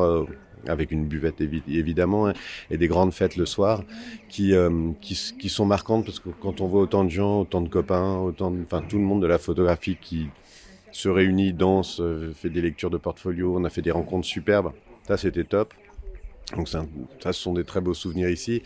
avec 0.66 0.90
une 0.90 1.06
buvette 1.06 1.40
évidemment, 1.40 2.28
hein, 2.28 2.32
et 2.70 2.78
des 2.78 2.88
grandes 2.88 3.12
fêtes 3.12 3.36
le 3.36 3.46
soir, 3.46 3.82
qui, 4.28 4.54
euh, 4.54 4.90
qui, 5.00 5.18
qui, 5.38 5.48
sont 5.48 5.66
marquantes 5.66 6.04
parce 6.04 6.20
que 6.20 6.30
quand 6.30 6.60
on 6.60 6.66
voit 6.66 6.82
autant 6.82 7.04
de 7.04 7.10
gens, 7.10 7.40
autant 7.40 7.60
de 7.60 7.68
copains, 7.68 8.18
autant, 8.18 8.52
enfin 8.62 8.82
tout 8.88 8.98
le 8.98 9.04
monde 9.04 9.22
de 9.22 9.26
la 9.26 9.38
photographie 9.38 9.96
qui 10.00 10.28
se 10.92 11.08
réunit, 11.08 11.52
danse, 11.52 12.00
euh, 12.00 12.32
fait 12.34 12.50
des 12.50 12.62
lectures 12.62 12.90
de 12.90 12.98
portfolio, 12.98 13.54
on 13.56 13.64
a 13.64 13.70
fait 13.70 13.82
des 13.82 13.90
rencontres 13.90 14.26
superbes, 14.26 14.72
ça 15.06 15.16
c'était 15.16 15.44
top. 15.44 15.74
Donc 16.56 16.68
ça, 16.68 16.84
ce 17.24 17.32
sont 17.32 17.52
des 17.52 17.64
très 17.64 17.80
beaux 17.80 17.94
souvenirs 17.94 18.28
ici. 18.28 18.62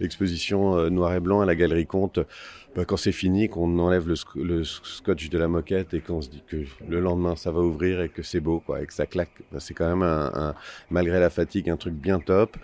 L'exposition 0.00 0.76
euh, 0.76 0.90
noir 0.90 1.14
et 1.14 1.20
blanc 1.20 1.40
à 1.40 1.46
la 1.46 1.54
Galerie 1.54 1.86
Comte, 1.86 2.20
bah, 2.74 2.84
quand 2.84 2.96
c'est 2.96 3.12
fini, 3.12 3.48
qu'on 3.48 3.78
enlève 3.78 4.08
le, 4.08 4.64
scotch 4.64 5.28
de 5.28 5.38
la 5.38 5.48
moquette 5.48 5.94
et 5.94 6.00
qu'on 6.00 6.20
se 6.20 6.28
dit 6.28 6.42
que 6.46 6.64
le 6.88 7.00
lendemain 7.00 7.36
ça 7.36 7.50
va 7.52 7.60
ouvrir 7.60 8.00
et 8.00 8.08
que 8.08 8.22
c'est 8.22 8.40
beau, 8.40 8.60
quoi, 8.60 8.82
et 8.82 8.86
que 8.86 8.92
ça 8.92 9.06
claque, 9.06 9.42
bah, 9.52 9.60
c'est 9.60 9.74
quand 9.74 9.88
même 9.88 10.02
un, 10.02 10.32
un, 10.34 10.54
malgré 10.90 11.20
la 11.20 11.30
fatigue 11.30 11.70
un 11.70 11.76
truc 11.76 11.94
bien 11.94 12.18
top. 12.18 12.56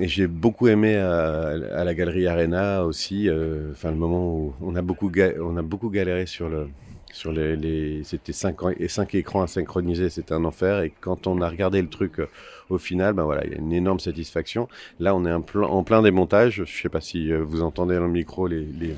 Et 0.00 0.06
j'ai 0.06 0.28
beaucoup 0.28 0.68
aimé 0.68 0.96
à, 0.96 1.48
à, 1.48 1.84
la 1.84 1.94
Galerie 1.94 2.28
Arena 2.28 2.84
aussi, 2.84 3.28
euh, 3.28 3.72
enfin 3.72 3.90
le 3.90 3.96
moment 3.96 4.36
où 4.36 4.54
on 4.60 4.76
a 4.76 4.82
beaucoup 4.82 5.10
on 5.40 5.56
a 5.56 5.62
beaucoup 5.62 5.90
galéré 5.90 6.26
sur 6.26 6.48
le 6.48 6.68
sur 7.12 7.32
les, 7.32 7.56
les 7.56 8.04
c'était 8.04 8.32
cinq, 8.32 8.56
cinq 8.88 9.14
écrans 9.14 9.42
à 9.42 9.46
synchroniser, 9.46 10.10
c'était 10.10 10.34
un 10.34 10.44
enfer. 10.44 10.82
Et 10.82 10.92
quand 11.00 11.26
on 11.26 11.40
a 11.40 11.48
regardé 11.48 11.80
le 11.82 11.88
truc 11.88 12.20
euh, 12.20 12.26
au 12.68 12.78
final, 12.78 13.14
ben 13.14 13.24
voilà, 13.24 13.44
il 13.44 13.52
y 13.52 13.54
a 13.54 13.58
une 13.58 13.72
énorme 13.72 14.00
satisfaction. 14.00 14.68
Là, 14.98 15.14
on 15.14 15.24
est 15.24 15.32
en 15.32 15.42
plein, 15.42 15.62
en 15.62 15.82
plein 15.84 16.02
démontage. 16.02 16.64
Je 16.64 16.82
sais 16.82 16.88
pas 16.88 17.00
si 17.00 17.32
euh, 17.32 17.42
vous 17.42 17.62
entendez 17.62 17.96
dans 17.96 18.06
le 18.06 18.12
micro 18.12 18.46
les, 18.46 18.64
les, 18.64 18.94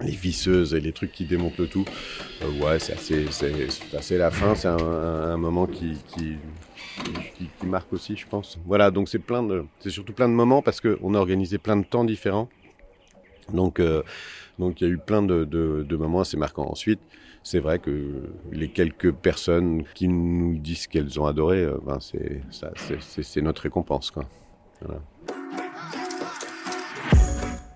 visseuses 0.00 0.74
et 0.74 0.80
les 0.80 0.92
trucs 0.92 1.12
qui 1.12 1.24
démontent 1.24 1.58
le 1.58 1.66
tout. 1.66 1.84
Euh, 2.42 2.64
ouais, 2.64 2.78
c'est 2.78 2.94
assez, 2.94 3.26
c'est, 3.30 4.18
la 4.18 4.30
fin. 4.30 4.54
C'est 4.54 4.68
un, 4.68 5.36
moment 5.36 5.66
qui, 5.66 5.96
qui, 6.14 6.36
marque 7.64 7.92
aussi, 7.92 8.16
je 8.16 8.26
pense. 8.26 8.58
Voilà, 8.66 8.90
donc 8.90 9.08
c'est 9.08 9.18
plein 9.18 9.42
de, 9.42 9.64
c'est 9.80 9.90
surtout 9.90 10.12
plein 10.12 10.28
de 10.28 10.34
moments 10.34 10.62
parce 10.62 10.80
qu'on 10.80 11.14
a 11.14 11.18
organisé 11.18 11.58
plein 11.58 11.76
de 11.76 11.84
temps 11.84 12.04
différents. 12.04 12.48
Donc, 13.52 13.80
donc 14.58 14.80
il 14.80 14.86
y 14.86 14.90
a 14.90 14.92
eu 14.92 14.98
plein 14.98 15.22
de, 15.22 15.44
de, 15.44 15.84
de 15.88 15.96
moments 15.96 16.20
assez 16.20 16.36
marquants. 16.36 16.68
Ensuite, 16.70 17.00
c'est 17.44 17.60
vrai 17.60 17.78
que 17.78 18.30
les 18.50 18.68
quelques 18.68 19.12
personnes 19.12 19.84
qui 19.94 20.08
nous 20.08 20.56
disent 20.56 20.86
qu'elles 20.86 21.20
ont 21.20 21.26
adoré, 21.26 21.62
euh, 21.62 21.76
ben 21.84 21.98
c'est, 22.00 23.42
notre 23.42 23.62
récompense, 23.62 24.10
quoi. 24.10 24.24
Voilà. 24.80 25.02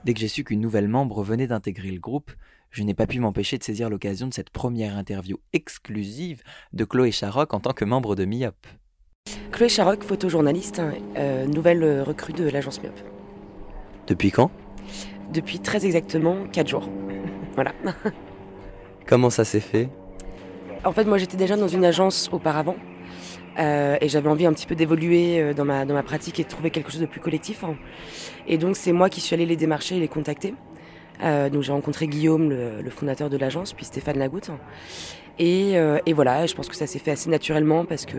Dès 0.04 0.14
que 0.14 0.20
j'ai 0.20 0.28
su 0.28 0.42
qu'une 0.42 0.60
nouvelle 0.60 0.88
membre 0.88 1.22
venait 1.22 1.46
d'intégrer 1.46 1.90
le 1.90 2.00
groupe, 2.00 2.32
je 2.70 2.82
n'ai 2.82 2.94
pas 2.94 3.06
pu 3.06 3.20
m'empêcher 3.20 3.58
de 3.58 3.62
saisir 3.62 3.90
l'occasion 3.90 4.26
de 4.26 4.32
cette 4.32 4.48
première 4.48 4.96
interview 4.96 5.36
exclusive 5.52 6.42
de 6.72 6.84
Chloé 6.84 7.12
Charoc 7.12 7.52
en 7.52 7.60
tant 7.60 7.72
que 7.74 7.84
membre 7.84 8.16
de 8.16 8.24
MIOP. 8.24 8.54
Chloé 9.52 9.68
Charoc, 9.68 10.02
photojournaliste, 10.02 10.80
euh, 11.16 11.46
nouvelle 11.46 12.02
recrue 12.02 12.32
de 12.32 12.48
l'agence 12.48 12.82
MIOP. 12.82 12.94
Depuis 14.06 14.30
quand? 14.30 14.50
Depuis 15.32 15.58
très 15.60 15.84
exactement 15.84 16.46
4 16.52 16.68
jours. 16.68 16.88
voilà. 17.54 17.72
Comment 19.06 19.30
ça 19.30 19.44
s'est 19.44 19.60
fait? 19.60 19.88
En 20.84 20.92
fait, 20.92 21.04
moi 21.04 21.18
j'étais 21.18 21.36
déjà 21.36 21.56
dans 21.56 21.68
une 21.68 21.84
agence 21.84 22.28
auparavant. 22.32 22.76
Euh, 23.58 23.96
et 24.00 24.08
j'avais 24.08 24.28
envie 24.28 24.46
un 24.46 24.52
petit 24.52 24.66
peu 24.66 24.76
d'évoluer 24.76 25.40
euh, 25.40 25.52
dans 25.52 25.64
ma, 25.64 25.84
dans 25.84 25.94
ma 25.94 26.04
pratique 26.04 26.38
et 26.38 26.44
de 26.44 26.48
trouver 26.48 26.70
quelque 26.70 26.92
chose 26.92 27.00
de 27.00 27.06
plus 27.06 27.20
collectif. 27.20 27.64
Hein. 27.64 27.76
Et 28.46 28.56
donc 28.56 28.76
c'est 28.76 28.92
moi 28.92 29.08
qui 29.08 29.20
suis 29.20 29.34
allée 29.34 29.46
les 29.46 29.56
démarcher 29.56 29.96
et 29.96 30.00
les 30.00 30.06
contacter. 30.06 30.54
Euh, 31.24 31.50
donc 31.50 31.62
j'ai 31.62 31.72
rencontré 31.72 32.06
Guillaume, 32.06 32.48
le, 32.50 32.80
le 32.80 32.90
fondateur 32.90 33.28
de 33.28 33.36
l'agence, 33.36 33.72
puis 33.72 33.84
Stéphane 33.84 34.18
Lagoutte. 34.18 34.50
Et, 35.40 35.76
euh, 35.76 35.98
et 36.06 36.12
voilà, 36.12 36.46
je 36.46 36.54
pense 36.54 36.68
que 36.68 36.76
ça 36.76 36.86
s'est 36.86 37.00
fait 37.00 37.10
assez 37.10 37.28
naturellement 37.30 37.84
parce 37.84 38.06
que 38.06 38.16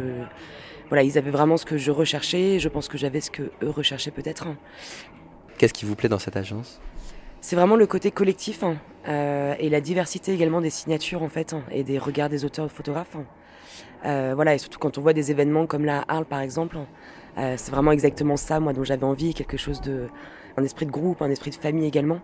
voilà, 0.89 1.03
ils 1.03 1.17
avaient 1.17 1.31
vraiment 1.31 1.55
ce 1.55 1.65
que 1.65 1.77
je 1.77 1.91
recherchais. 1.91 2.59
Je 2.59 2.67
pense 2.67 2.89
que 2.89 2.97
j'avais 2.97 3.21
ce 3.21 3.31
que 3.31 3.43
eux 3.63 3.69
recherchaient 3.69 4.11
peut-être. 4.11 4.47
Qu'est-ce 5.59 5.73
qui 5.73 5.83
vous 5.83 5.95
plaît 5.95 6.07
dans 6.07 6.19
cette 6.19 6.37
agence? 6.37 6.79
C'est 7.41 7.57
vraiment 7.57 7.75
le 7.75 7.85
côté 7.85 8.11
collectif 8.11 8.63
hein, 8.63 8.77
euh, 9.09 9.55
et 9.59 9.69
la 9.69 9.81
diversité 9.81 10.33
également 10.33 10.61
des 10.61 10.69
signatures 10.69 11.21
en 11.21 11.27
fait 11.27 11.51
hein, 11.51 11.63
et 11.69 11.83
des 11.83 11.97
regards 11.97 12.29
des 12.29 12.45
auteurs 12.45 12.71
photographes. 12.71 13.17
Hein. 13.17 13.25
Euh, 14.05 14.31
voilà, 14.35 14.55
et 14.55 14.57
surtout 14.57 14.79
quand 14.79 14.97
on 14.97 15.01
voit 15.01 15.11
des 15.11 15.31
événements 15.31 15.67
comme 15.67 15.83
la 15.83 16.05
Arles 16.07 16.23
par 16.23 16.39
exemple, 16.39 16.77
euh, 17.37 17.55
c'est 17.57 17.71
vraiment 17.71 17.91
exactement 17.91 18.37
ça, 18.37 18.61
moi, 18.61 18.71
dont 18.71 18.85
j'avais 18.85 19.03
envie, 19.03 19.33
quelque 19.33 19.57
chose 19.57 19.81
de, 19.81 20.07
un 20.55 20.63
esprit 20.63 20.85
de 20.85 20.91
groupe, 20.91 21.21
un 21.21 21.29
esprit 21.29 21.51
de 21.51 21.57
famille 21.57 21.85
également. 21.85 22.21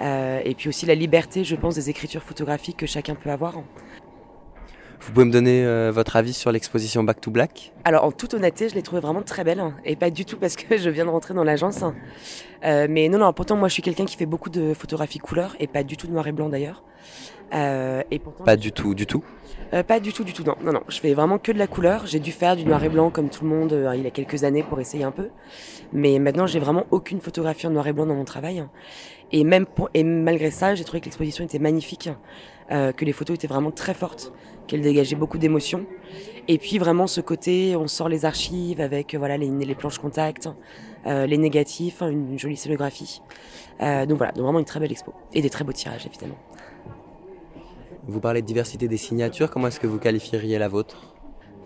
Et 0.00 0.54
puis 0.56 0.68
aussi 0.70 0.86
la 0.86 0.94
liberté, 0.94 1.44
je 1.44 1.54
pense, 1.54 1.74
des 1.74 1.90
écritures 1.90 2.22
photographiques 2.22 2.78
que 2.78 2.86
chacun 2.86 3.14
peut 3.14 3.30
avoir. 3.30 3.62
Vous 5.04 5.12
pouvez 5.12 5.26
me 5.26 5.32
donner 5.32 5.64
euh, 5.64 5.90
votre 5.92 6.14
avis 6.14 6.32
sur 6.32 6.52
l'exposition 6.52 7.02
Back 7.02 7.20
to 7.20 7.30
Black? 7.32 7.72
Alors, 7.84 8.04
en 8.04 8.12
toute 8.12 8.34
honnêteté, 8.34 8.68
je 8.68 8.74
l'ai 8.76 8.82
trouvée 8.82 9.00
vraiment 9.00 9.22
très 9.22 9.42
belle. 9.42 9.58
hein, 9.58 9.74
et 9.84 9.96
pas 9.96 10.10
du 10.10 10.24
tout 10.24 10.36
parce 10.36 10.54
que 10.54 10.76
je 10.78 10.90
viens 10.90 11.04
de 11.04 11.10
rentrer 11.10 11.34
dans 11.34 11.42
l'agence. 11.44 11.82
hein. 11.82 11.94
Euh, 12.64 12.86
mais 12.88 13.08
non, 13.08 13.18
non, 13.18 13.32
pourtant, 13.32 13.56
moi, 13.56 13.66
je 13.68 13.72
suis 13.74 13.82
quelqu'un 13.82 14.04
qui 14.04 14.16
fait 14.16 14.26
beaucoup 14.26 14.48
de 14.50 14.74
photographie 14.74 15.18
couleur 15.18 15.56
et 15.58 15.66
pas 15.66 15.82
du 15.82 15.96
tout 15.96 16.06
de 16.06 16.12
noir 16.12 16.26
et 16.28 16.32
blanc 16.32 16.48
d'ailleurs. 16.48 16.84
Euh, 17.52 18.02
et 18.12 18.18
pourtant, 18.20 18.44
Pas 18.44 18.56
du 18.56 18.70
tout, 18.70 18.94
du 18.94 19.06
tout? 19.06 19.24
Euh, 19.74 19.82
pas 19.82 20.00
du 20.00 20.12
tout, 20.12 20.22
du 20.22 20.32
tout, 20.32 20.44
non. 20.44 20.54
Non, 20.62 20.72
non, 20.72 20.82
je 20.88 21.00
fais 21.00 21.14
vraiment 21.14 21.38
que 21.38 21.50
de 21.50 21.58
la 21.58 21.66
couleur. 21.66 22.06
J'ai 22.06 22.20
dû 22.20 22.30
faire 22.30 22.56
du 22.56 22.64
noir 22.64 22.82
et 22.84 22.88
blanc 22.88 23.10
comme 23.10 23.28
tout 23.28 23.44
le 23.44 23.50
monde 23.50 23.72
euh, 23.72 23.92
il 23.96 24.02
y 24.02 24.06
a 24.06 24.10
quelques 24.10 24.44
années 24.44 24.62
pour 24.62 24.78
essayer 24.80 25.02
un 25.04 25.10
peu. 25.10 25.28
Mais 25.92 26.18
maintenant, 26.18 26.46
j'ai 26.46 26.60
vraiment 26.60 26.84
aucune 26.90 27.20
photographie 27.20 27.66
en 27.66 27.70
noir 27.70 27.86
et 27.88 27.92
blanc 27.92 28.06
dans 28.06 28.14
mon 28.14 28.24
travail. 28.24 28.64
Et 29.32 29.44
même 29.44 29.66
pour, 29.66 29.88
et 29.94 30.04
malgré 30.04 30.50
ça, 30.50 30.74
j'ai 30.74 30.84
trouvé 30.84 31.00
que 31.00 31.06
l'exposition 31.06 31.44
était 31.44 31.58
magnifique, 31.58 32.10
euh, 32.70 32.92
que 32.92 33.04
les 33.04 33.12
photos 33.12 33.36
étaient 33.36 33.46
vraiment 33.46 33.70
très 33.70 33.94
fortes, 33.94 34.32
qu'elles 34.66 34.82
dégageaient 34.82 35.16
beaucoup 35.16 35.38
d'émotions. 35.38 35.86
Et 36.48 36.58
puis 36.58 36.78
vraiment 36.78 37.06
ce 37.06 37.20
côté, 37.20 37.76
on 37.76 37.86
sort 37.86 38.08
les 38.08 38.24
archives 38.24 38.80
avec 38.80 39.14
euh, 39.14 39.18
voilà 39.18 39.36
les, 39.36 39.48
les 39.48 39.74
planches 39.74 39.98
contact, 39.98 40.48
euh, 41.06 41.26
les 41.26 41.38
négatifs, 41.38 42.02
hein, 42.02 42.10
une, 42.10 42.38
jolie 42.38 42.56
scénographie. 42.56 43.22
Euh, 43.80 44.06
donc 44.06 44.18
voilà, 44.18 44.32
donc 44.32 44.44
vraiment 44.44 44.58
une 44.58 44.64
très 44.64 44.80
belle 44.80 44.92
expo 44.92 45.12
et 45.32 45.42
des 45.42 45.50
très 45.50 45.64
beaux 45.64 45.72
tirages 45.72 46.06
évidemment. 46.06 46.36
Vous 48.06 48.20
parlez 48.20 48.42
de 48.42 48.46
diversité 48.46 48.88
des 48.88 48.96
signatures, 48.96 49.50
comment 49.50 49.68
est-ce 49.68 49.80
que 49.80 49.86
vous 49.86 49.98
qualifieriez 49.98 50.58
la 50.58 50.68
vôtre? 50.68 51.14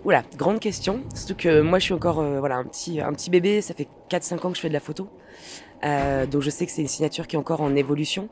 Oula, 0.04 0.22
grande 0.36 0.60
question. 0.60 1.00
Surtout 1.14 1.34
que 1.34 1.60
moi, 1.62 1.78
je 1.80 1.84
suis 1.84 1.94
encore 1.94 2.20
euh, 2.20 2.38
voilà 2.38 2.56
un 2.56 2.64
petit 2.64 3.00
un 3.00 3.12
petit 3.12 3.28
bébé. 3.28 3.60
Ça 3.60 3.74
fait 3.74 3.88
4-5 4.08 4.46
ans 4.46 4.50
que 4.50 4.56
je 4.56 4.60
fais 4.60 4.68
de 4.68 4.74
la 4.74 4.80
photo, 4.80 5.08
donc 5.82 6.42
je 6.42 6.50
sais 6.50 6.66
que 6.66 6.72
c'est 6.72 6.82
une 6.82 6.88
signature 6.88 7.26
qui 7.26 7.36
est 7.36 7.38
encore 7.38 7.60
en 7.60 7.74
évolution. 7.74 8.28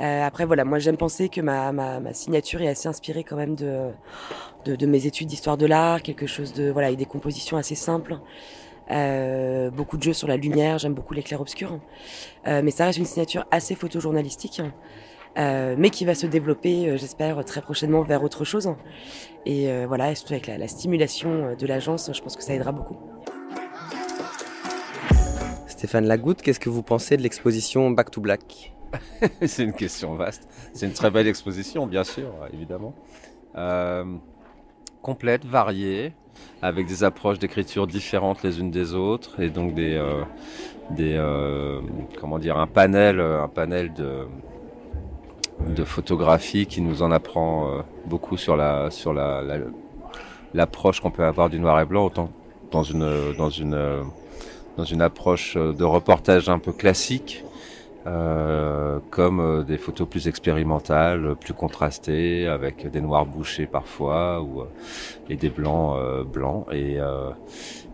Euh, 0.00 0.22
après 0.22 0.44
voilà, 0.44 0.64
moi 0.64 0.78
j'aime 0.78 0.98
penser 0.98 1.30
que 1.30 1.40
ma, 1.40 1.72
ma, 1.72 2.00
ma 2.00 2.12
signature 2.12 2.60
est 2.60 2.68
assez 2.68 2.86
inspirée 2.86 3.24
quand 3.24 3.36
même 3.36 3.54
de 3.54 3.90
de, 4.66 4.76
de 4.76 4.86
mes 4.86 5.06
études 5.06 5.28
d'histoire 5.28 5.56
de 5.56 5.64
l'art, 5.64 6.02
quelque 6.02 6.26
chose 6.26 6.52
de 6.52 6.70
voilà 6.70 6.88
avec 6.88 6.98
des 6.98 7.06
compositions 7.06 7.56
assez 7.56 7.74
simples. 7.74 8.18
Euh, 8.90 9.70
beaucoup 9.70 9.96
de 9.96 10.02
jeux 10.02 10.12
sur 10.12 10.28
la 10.28 10.36
lumière, 10.36 10.78
j'aime 10.78 10.94
beaucoup 10.94 11.14
l'éclair 11.14 11.40
obscur. 11.40 11.80
Euh, 12.46 12.60
mais 12.62 12.70
ça 12.70 12.84
reste 12.84 12.98
une 12.98 13.04
signature 13.06 13.46
assez 13.50 13.74
photojournalistique, 13.74 14.60
euh, 15.38 15.74
mais 15.78 15.90
qui 15.90 16.04
va 16.04 16.14
se 16.14 16.26
développer, 16.26 16.90
euh, 16.90 16.96
j'espère, 16.96 17.44
très 17.44 17.62
prochainement 17.62 18.02
vers 18.02 18.22
autre 18.22 18.44
chose. 18.44 18.74
Et 19.44 19.70
euh, 19.70 19.86
voilà, 19.88 20.14
surtout 20.14 20.34
avec 20.34 20.46
la, 20.46 20.58
la 20.58 20.68
stimulation 20.68 21.30
euh, 21.30 21.54
de 21.56 21.66
l'agence, 21.66 22.10
je 22.12 22.20
pense 22.20 22.36
que 22.36 22.42
ça 22.42 22.54
aidera 22.54 22.72
beaucoup. 22.72 22.96
Stéphane 25.86 26.06
Lagoutte, 26.08 26.42
qu'est-ce 26.42 26.58
que 26.58 26.68
vous 26.68 26.82
pensez 26.82 27.16
de 27.16 27.22
l'exposition 27.22 27.92
Back 27.92 28.10
to 28.10 28.20
Black 28.20 28.72
c'est 29.42 29.62
une 29.62 29.72
question 29.72 30.16
vaste. 30.16 30.48
C'est 30.72 30.86
une 30.86 30.92
très 30.92 31.12
belle 31.12 31.28
exposition, 31.28 31.86
bien 31.86 32.02
sûr, 32.02 32.26
évidemment. 32.52 32.92
Euh, 33.56 34.04
complète, 35.00 35.44
variée, 35.44 36.12
avec 36.60 36.88
des 36.88 37.04
approches 37.04 37.38
d'écriture 37.38 37.86
différentes 37.86 38.42
les 38.42 38.58
unes 38.58 38.72
des 38.72 38.94
autres, 38.94 39.38
et 39.40 39.48
donc 39.48 39.74
des, 39.74 39.94
euh, 39.94 40.24
des 40.90 41.14
euh, 41.16 41.80
comment 42.18 42.40
dire, 42.40 42.58
un 42.58 42.66
panel, 42.66 43.20
un 43.20 43.48
panel 43.48 43.94
de 43.94 44.26
de 45.68 45.84
photographie 45.84 46.66
qui 46.66 46.80
nous 46.80 47.02
en 47.02 47.12
apprend 47.12 47.80
beaucoup 48.06 48.36
sur 48.36 48.56
la 48.56 48.90
sur 48.90 49.14
la 49.14 49.40
la- 49.40 49.58
l'approche 50.52 51.00
qu'on 51.00 51.12
peut 51.12 51.24
avoir 51.24 51.48
du 51.48 51.60
noir 51.60 51.80
et 51.80 51.84
blanc, 51.84 52.06
autant 52.06 52.30
dans 52.72 52.82
une 52.82 53.34
dans 53.38 53.50
une 53.50 54.02
dans 54.76 54.84
une 54.84 55.02
approche 55.02 55.56
euh, 55.56 55.72
de 55.72 55.84
reportage 55.84 56.48
un 56.48 56.58
peu 56.58 56.72
classique, 56.72 57.44
euh, 58.06 58.98
comme 59.10 59.40
euh, 59.40 59.62
des 59.62 59.78
photos 59.78 60.08
plus 60.08 60.28
expérimentales, 60.28 61.34
plus 61.36 61.54
contrastées, 61.54 62.46
avec 62.46 62.88
des 62.90 63.00
noirs 63.00 63.26
bouchés 63.26 63.66
parfois, 63.66 64.42
ou, 64.42 64.60
euh, 64.60 64.64
et 65.28 65.36
des 65.36 65.50
blancs 65.50 65.96
euh, 65.98 66.24
blancs. 66.24 66.66
Et, 66.72 67.00
euh, 67.00 67.30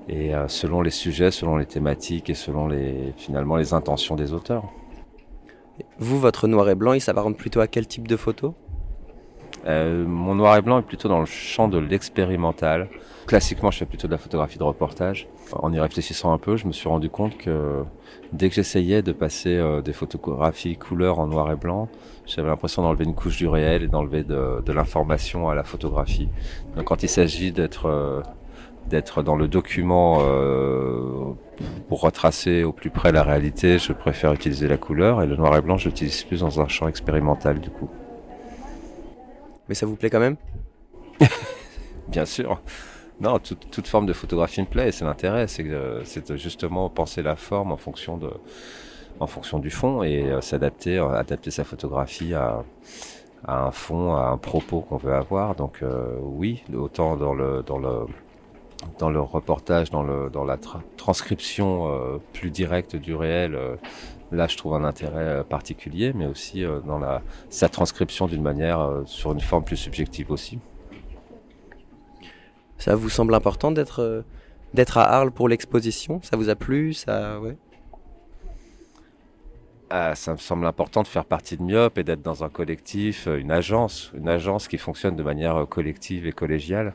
et 0.09 0.35
euh, 0.35 0.49
selon 0.49 0.83
les 0.83 0.91
sujets, 0.91 1.31
selon 1.31 1.57
les 1.57 1.67
thématiques 1.67 2.29
et 2.29 2.35
selon 2.35 2.67
les 2.67 3.15
finalement 3.17 3.57
les 3.57 3.73
intentions 3.73 4.17
des 4.17 4.33
auteurs. 4.33 4.65
Vous, 5.99 6.19
votre 6.19 6.49
noir 6.49 6.69
et 6.69 6.75
blanc, 6.75 6.93
il 6.93 7.01
s'apparente 7.01 7.37
plutôt 7.37 7.61
à 7.61 7.67
quel 7.67 7.87
type 7.87 8.07
de 8.07 8.17
photo 8.17 8.55
Euh, 9.67 10.05
mon 10.07 10.35
noir 10.35 10.57
et 10.57 10.63
blanc 10.63 10.81
est 10.81 10.87
plutôt 10.87 11.09
dans 11.09 11.21
le 11.21 11.27
champ 11.27 11.69
de 11.69 11.79
l'expérimental. 11.79 12.89
Classiquement, 13.27 13.71
je 13.71 13.79
fais 13.79 13.87
plutôt 13.87 14.09
de 14.09 14.13
la 14.13 14.19
photographie 14.19 14.59
de 14.59 14.65
reportage. 14.65 15.29
En 15.53 15.73
y 15.73 15.79
réfléchissant 15.79 16.33
un 16.33 16.39
peu, 16.39 16.57
je 16.57 16.67
me 16.67 16.73
suis 16.73 16.89
rendu 16.89 17.09
compte 17.09 17.39
que 17.39 17.85
dès 18.33 18.49
que 18.49 18.55
j'essayais 18.55 19.03
de 19.03 19.13
passer 19.13 19.57
euh, 19.57 19.81
des 19.81 19.93
photographies 19.93 20.77
couleur 20.77 21.21
en 21.21 21.29
noir 21.29 21.51
et 21.53 21.57
blanc, 21.57 21.89
j'avais 22.27 22.49
l'impression 22.49 22.83
d'enlever 22.83 23.05
une 23.05 23.15
couche 23.15 23.37
du 23.37 23.47
réel 23.47 23.85
et 23.85 23.89
d'enlever 23.89 24.25
de, 24.25 24.61
de 24.65 24.73
l'information 24.73 25.49
à 25.49 25.55
la 25.55 25.63
photographie. 25.63 26.29
Donc 26.77 26.87
quand 26.87 27.03
il 27.03 27.09
s'agit 27.09 27.53
d'être 27.53 27.87
euh, 27.87 28.23
d'être 28.89 29.23
dans 29.23 29.37
le 29.37 29.47
document 29.47 30.19
pour 31.89 32.01
retracer 32.01 32.65
au 32.65 32.73
plus 32.73 32.91
près 32.91 33.13
la 33.13 33.23
réalité, 33.23 33.79
je 33.79 33.93
préfère 33.93 34.33
utiliser 34.33 34.67
la 34.67 34.77
couleur 34.77 35.23
et 35.23 35.27
le 35.29 35.37
noir 35.37 35.57
et 35.57 35.63
blanc, 35.63 35.77
j'utilise 35.77 36.25
plus 36.25 36.41
dans 36.41 36.61
un 36.61 36.67
champ 36.67 36.89
expérimental 36.89 37.61
du 37.61 37.71
coup. 37.71 37.89
Mais 39.69 39.75
ça 39.75 39.87
vous 39.87 39.97
plaît 39.97 40.11
quand 40.11 40.21
même 40.21 40.37
Bien 42.09 42.25
sûr. 42.25 42.61
Non, 43.21 43.39
toute, 43.39 43.87
forme 43.87 44.07
de 44.07 44.13
photographie 44.13 44.61
me 44.63 44.67
plaît, 44.67 44.91
c'est 44.91 45.05
l'intérêt, 45.05 45.47
c'est 45.47 46.37
justement 46.37 46.89
penser 46.89 47.23
la 47.23 47.37
forme 47.37 47.71
en 47.71 47.77
fonction 47.77 48.17
de, 48.17 48.31
en 49.21 49.27
fonction 49.29 49.61
du 49.61 49.71
fond 49.71 50.03
et 50.03 50.25
euh, 50.25 50.41
s'adapter, 50.41 50.99
euh, 50.99 51.11
adapter 51.11 51.53
sa 51.53 51.63
photographie 51.63 52.35
à, 52.35 52.65
un 53.47 53.71
fond, 53.71 54.15
à 54.17 54.27
un 54.29 54.39
propos 54.39 54.81
qu'on 54.81 54.97
veut 54.97 55.15
avoir. 55.15 55.55
Donc 55.55 55.79
euh, 55.83 56.17
oui, 56.21 56.65
autant 56.75 57.17
dans 57.17 57.35
le, 57.35 57.63
dans 57.65 57.79
le, 57.79 58.07
dans 58.99 59.11
le 59.11 59.21
reportage, 59.21 59.91
dans 59.91 60.03
le, 60.03 60.29
dans 60.29 60.45
la 60.45 60.57
tra- 60.57 60.81
transcription 60.97 62.21
plus 62.33 62.51
directe 62.51 62.97
du 62.97 63.15
réel. 63.15 63.57
Là, 64.33 64.47
je 64.49 64.57
trouve 64.57 64.75
un 64.75 64.85
intérêt 64.85 65.29
euh, 65.29 65.43
particulier, 65.45 66.15
mais 66.15 66.27
aussi 66.27 66.65
euh, 66.65 66.81
dans 66.81 66.99
la, 66.99 67.21
sa 67.51 67.69
transcription 67.69 68.27
d'une 68.27 68.43
manière, 68.43 68.81
euh, 68.81 69.03
sur 69.05 69.33
une 69.33 69.41
forme 69.41 69.63
plus 69.63 69.77
subjective 69.77 70.31
aussi. 70.31 70.59
Ça 72.79 72.97
vous 72.97 73.11
semble 73.11 73.35
important 73.35 73.71
d'être 73.71 74.25
d'être 74.73 74.97
à 74.97 75.05
Arles 75.05 75.33
pour 75.33 75.49
l'exposition? 75.49 76.23
Ça 76.23 76.39
vous 76.39 76.49
a 76.49 76.57
plu? 76.57 76.95
Ça, 76.95 77.39
ouais. 77.41 77.59
Ah, 79.91 80.15
ça 80.15 80.33
me 80.33 80.39
semble 80.39 80.67
important 80.67 81.03
de 81.03 81.07
faire 81.07 81.27
partie 81.27 81.59
de 81.59 81.63
Myop 81.63 81.99
et 81.99 82.03
d'être 82.03 82.23
dans 82.23 82.43
un 82.43 82.49
collectif, 82.49 83.27
une 83.27 83.53
agence, 83.53 84.11
une 84.15 84.29
agence 84.29 84.67
qui 84.67 84.79
fonctionne 84.79 85.15
de 85.15 85.23
manière 85.23 85.67
collective 85.69 86.27
et 86.27 86.33
collégiale. 86.33 86.95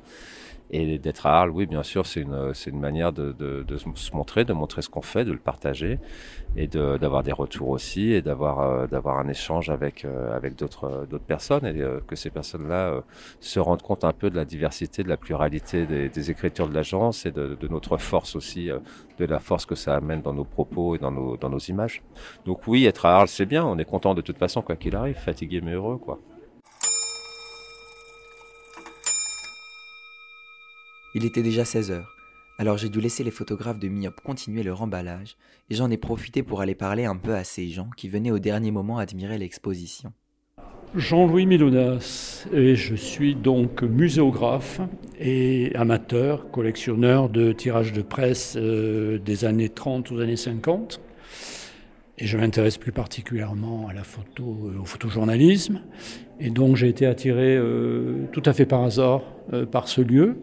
Et 0.69 0.97
d'être 0.99 1.25
à 1.25 1.39
Arles, 1.39 1.51
oui, 1.51 1.65
bien 1.65 1.81
sûr, 1.83 2.05
c'est 2.05 2.21
une, 2.21 2.53
c'est 2.53 2.71
une 2.71 2.79
manière 2.79 3.13
de, 3.13 3.31
de, 3.31 3.63
de 3.63 3.77
se 3.77 4.15
montrer, 4.15 4.43
de 4.43 4.51
montrer 4.51 4.81
ce 4.81 4.89
qu'on 4.89 5.01
fait, 5.01 5.23
de 5.23 5.31
le 5.31 5.37
partager 5.37 5.97
et 6.57 6.67
de- 6.67 6.97
d'avoir 6.97 7.23
des 7.23 7.31
retours 7.31 7.69
aussi 7.69 8.11
et 8.11 8.21
d'avoir 8.21 8.59
euh, 8.59 8.87
d'avoir 8.87 9.17
un 9.19 9.29
échange 9.29 9.69
avec 9.69 10.03
euh, 10.03 10.35
avec 10.35 10.55
d'autres 10.57 10.83
euh, 10.85 11.05
d'autres 11.05 11.23
personnes 11.23 11.65
et 11.65 11.81
que 12.05 12.15
ces 12.17 12.29
personnes-là 12.29 13.01
se 13.39 13.59
rendent 13.59 13.81
compte 13.81 14.03
un 14.03 14.11
peu 14.13 14.29
de 14.29 14.35
la 14.35 14.45
diversité, 14.45 15.03
de 15.03 15.09
la 15.09 15.17
pluralité 15.17 15.85
des, 15.85 16.09
des 16.09 16.31
écritures 16.31 16.67
de 16.67 16.73
l'agence 16.73 17.25
et 17.25 17.31
de, 17.31 17.55
de 17.59 17.67
notre 17.69 17.97
force 17.97 18.35
aussi, 18.35 18.69
de 19.19 19.25
la 19.25 19.39
force 19.39 19.65
que 19.65 19.75
ça 19.75 19.95
amène 19.95 20.21
dans 20.21 20.33
nos 20.33 20.43
propos 20.45 20.95
et 20.95 20.99
dans 20.99 21.11
nos 21.11 21.37
dans 21.37 21.49
nos 21.49 21.59
images. 21.59 22.03
Donc 22.45 22.67
oui, 22.67 22.85
être 22.85 23.05
à 23.05 23.15
Arles, 23.15 23.29
c'est 23.29 23.45
bien. 23.45 23.65
On 23.65 23.77
est 23.77 23.85
content 23.85 24.13
de 24.15 24.21
toute 24.21 24.37
façon, 24.37 24.61
quoi 24.61 24.75
qu'il 24.75 24.95
arrive. 24.95 25.15
Fatigué 25.17 25.61
mais 25.61 25.73
heureux, 25.73 25.97
quoi. 25.97 26.19
Il 31.15 31.25
était 31.25 31.41
déjà 31.41 31.63
16 31.63 31.91
heures, 31.91 32.17
alors 32.59 32.77
j'ai 32.77 32.89
dû 32.89 32.99
laisser 32.99 33.23
les 33.23 33.31
photographes 33.31 33.79
de 33.79 33.87
Myop 33.87 34.19
continuer 34.21 34.63
leur 34.63 34.81
emballage, 34.81 35.37
et 35.69 35.75
j'en 35.75 35.89
ai 35.89 35.97
profité 35.97 36.43
pour 36.43 36.61
aller 36.61 36.75
parler 36.75 37.05
un 37.05 37.15
peu 37.15 37.33
à 37.33 37.43
ces 37.43 37.69
gens 37.69 37.89
qui 37.95 38.09
venaient 38.09 38.31
au 38.31 38.39
dernier 38.39 38.71
moment 38.71 38.97
admirer 38.97 39.37
l'exposition. 39.37 40.11
Jean-Louis 40.95 41.45
Milonas, 41.45 42.47
et 42.51 42.75
je 42.75 42.95
suis 42.95 43.35
donc 43.35 43.83
muséographe 43.83 44.81
et 45.19 45.71
amateur, 45.75 46.49
collectionneur 46.49 47.29
de 47.29 47.51
tirages 47.51 47.93
de 47.93 48.01
presse 48.01 48.55
euh, 48.57 49.19
des 49.19 49.45
années 49.45 49.69
30 49.69 50.11
aux 50.11 50.19
années 50.19 50.37
50. 50.37 51.01
Et 52.17 52.25
je 52.25 52.37
m'intéresse 52.37 52.77
plus 52.77 52.93
particulièrement 52.93 53.87
à 53.87 53.93
la 53.93 54.03
photo, 54.03 54.71
euh, 54.71 54.81
au 54.81 54.85
photojournalisme. 54.85 55.81
Et 56.39 56.49
donc 56.49 56.77
j'ai 56.77 56.87
été 56.87 57.05
attiré 57.05 57.55
euh, 57.55 58.25
tout 58.31 58.43
à 58.45 58.53
fait 58.53 58.65
par 58.65 58.83
hasard 58.83 59.21
par 59.71 59.87
ce 59.87 60.01
lieu. 60.01 60.37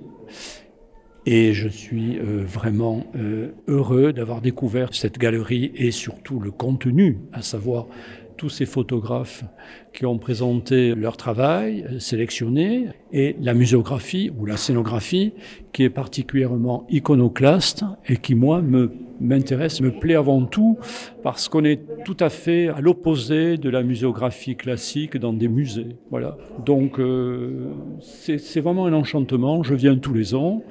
Et 1.26 1.54
je 1.54 1.68
suis 1.68 2.18
euh, 2.18 2.44
vraiment 2.44 3.04
euh, 3.16 3.52
heureux 3.66 4.12
d'avoir 4.12 4.42
découvert 4.42 4.94
cette 4.94 5.16
galerie 5.18 5.72
et 5.74 5.90
surtout 5.90 6.38
le 6.38 6.50
contenu, 6.50 7.18
à 7.32 7.40
savoir 7.40 7.86
tous 8.36 8.48
ces 8.48 8.66
photographes 8.66 9.44
qui 9.92 10.06
ont 10.06 10.18
présenté 10.18 10.94
leur 10.94 11.16
travail, 11.16 11.86
euh, 11.88 11.98
sélectionné, 11.98 12.88
et 13.12 13.36
la 13.40 13.54
muséographie 13.54 14.30
ou 14.38 14.46
la 14.46 14.56
scénographie 14.56 15.32
qui 15.72 15.84
est 15.84 15.90
particulièrement 15.90 16.86
iconoclaste 16.90 17.84
et 18.06 18.16
qui, 18.16 18.34
moi, 18.34 18.62
me 18.62 18.92
m'intéresse, 19.20 19.80
me 19.80 19.92
plaît 19.92 20.16
avant 20.16 20.44
tout 20.44 20.76
parce 21.22 21.48
qu'on 21.48 21.64
est 21.64 21.80
tout 22.04 22.16
à 22.18 22.28
fait 22.28 22.68
à 22.68 22.80
l'opposé 22.80 23.56
de 23.56 23.70
la 23.70 23.82
muséographie 23.82 24.56
classique 24.56 25.16
dans 25.16 25.32
des 25.32 25.48
musées. 25.48 25.96
Voilà. 26.10 26.36
Donc, 26.64 26.98
euh, 26.98 27.70
c'est 28.00 28.60
vraiment 28.60 28.86
un 28.86 28.92
enchantement. 28.92 29.62
Je 29.62 29.74
viens 29.74 29.96
tous 29.96 30.14
les 30.14 30.34
ans 30.34 30.62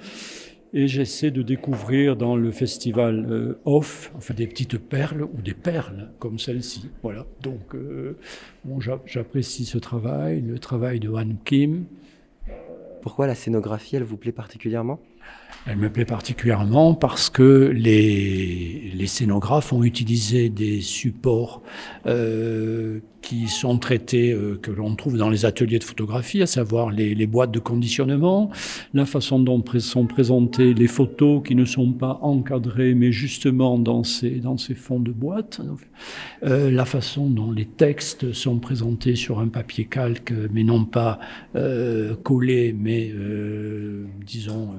et 0.73 0.87
j'essaie 0.87 1.29
de 1.29 1.43
découvrir 1.43 2.15
dans 2.17 2.35
le 2.35 2.51
festival 2.51 3.25
euh, 3.29 3.59
off, 3.63 4.11
des 4.35 4.47
petites 4.47 4.79
perles 4.79 5.21
ou 5.21 5.41
des 5.41 5.53
perles 5.53 6.09
comme 6.19 6.39
celle-ci. 6.39 6.89
Voilà. 7.03 7.25
Donc, 7.41 7.75
euh, 7.75 8.17
bon, 8.65 8.79
j'apprécie 9.05 9.65
ce 9.65 9.77
travail, 9.77 10.41
le 10.41 10.57
travail 10.57 10.99
de 10.99 11.09
Han 11.09 11.35
Kim. 11.45 11.85
Pourquoi 13.03 13.27
la 13.27 13.35
scénographie, 13.35 13.97
elle 13.97 14.03
vous 14.03 14.17
plaît 14.17 14.31
particulièrement? 14.31 14.99
Elle 15.65 15.77
me 15.77 15.89
plaît 15.89 16.05
particulièrement 16.05 16.93
parce 16.93 17.29
que 17.29 17.71
les, 17.73 18.91
les 18.93 19.07
scénographes 19.07 19.71
ont 19.71 19.83
utilisé 19.83 20.49
des 20.49 20.81
supports 20.81 21.61
euh, 22.05 22.99
qui 23.23 23.47
sont 23.47 23.77
traités, 23.77 24.31
euh, 24.31 24.59
que 24.61 24.69
l'on 24.69 24.95
trouve 24.95 25.17
dans 25.17 25.29
les 25.29 25.45
ateliers 25.45 25.79
de 25.79 25.83
photographie, 25.83 26.41
à 26.41 26.45
savoir 26.45 26.91
les, 26.91 27.15
les 27.15 27.25
boîtes 27.25 27.51
de 27.51 27.59
conditionnement, 27.59 28.51
la 28.93 29.05
façon 29.05 29.39
dont 29.39 29.63
sont 29.79 30.05
présentées 30.05 30.73
les 30.73 30.87
photos 30.87 31.41
qui 31.43 31.55
ne 31.55 31.65
sont 31.65 31.93
pas 31.93 32.19
encadrées, 32.21 32.93
mais 32.93 33.11
justement 33.11 33.79
dans 33.79 34.03
ces, 34.03 34.31
dans 34.31 34.57
ces 34.57 34.75
fonds 34.75 34.99
de 34.99 35.11
boîte, 35.11 35.61
euh, 36.43 36.69
la 36.69 36.85
façon 36.85 37.29
dont 37.29 37.51
les 37.51 37.65
textes 37.65 38.33
sont 38.33 38.59
présentés 38.59 39.15
sur 39.15 39.39
un 39.39 39.47
papier 39.47 39.85
calque, 39.85 40.33
mais 40.51 40.63
non 40.63 40.83
pas 40.83 41.19
euh, 41.55 42.15
collés, 42.15 42.75
mais 42.77 43.09
euh, 43.13 44.05
disons 44.25 44.73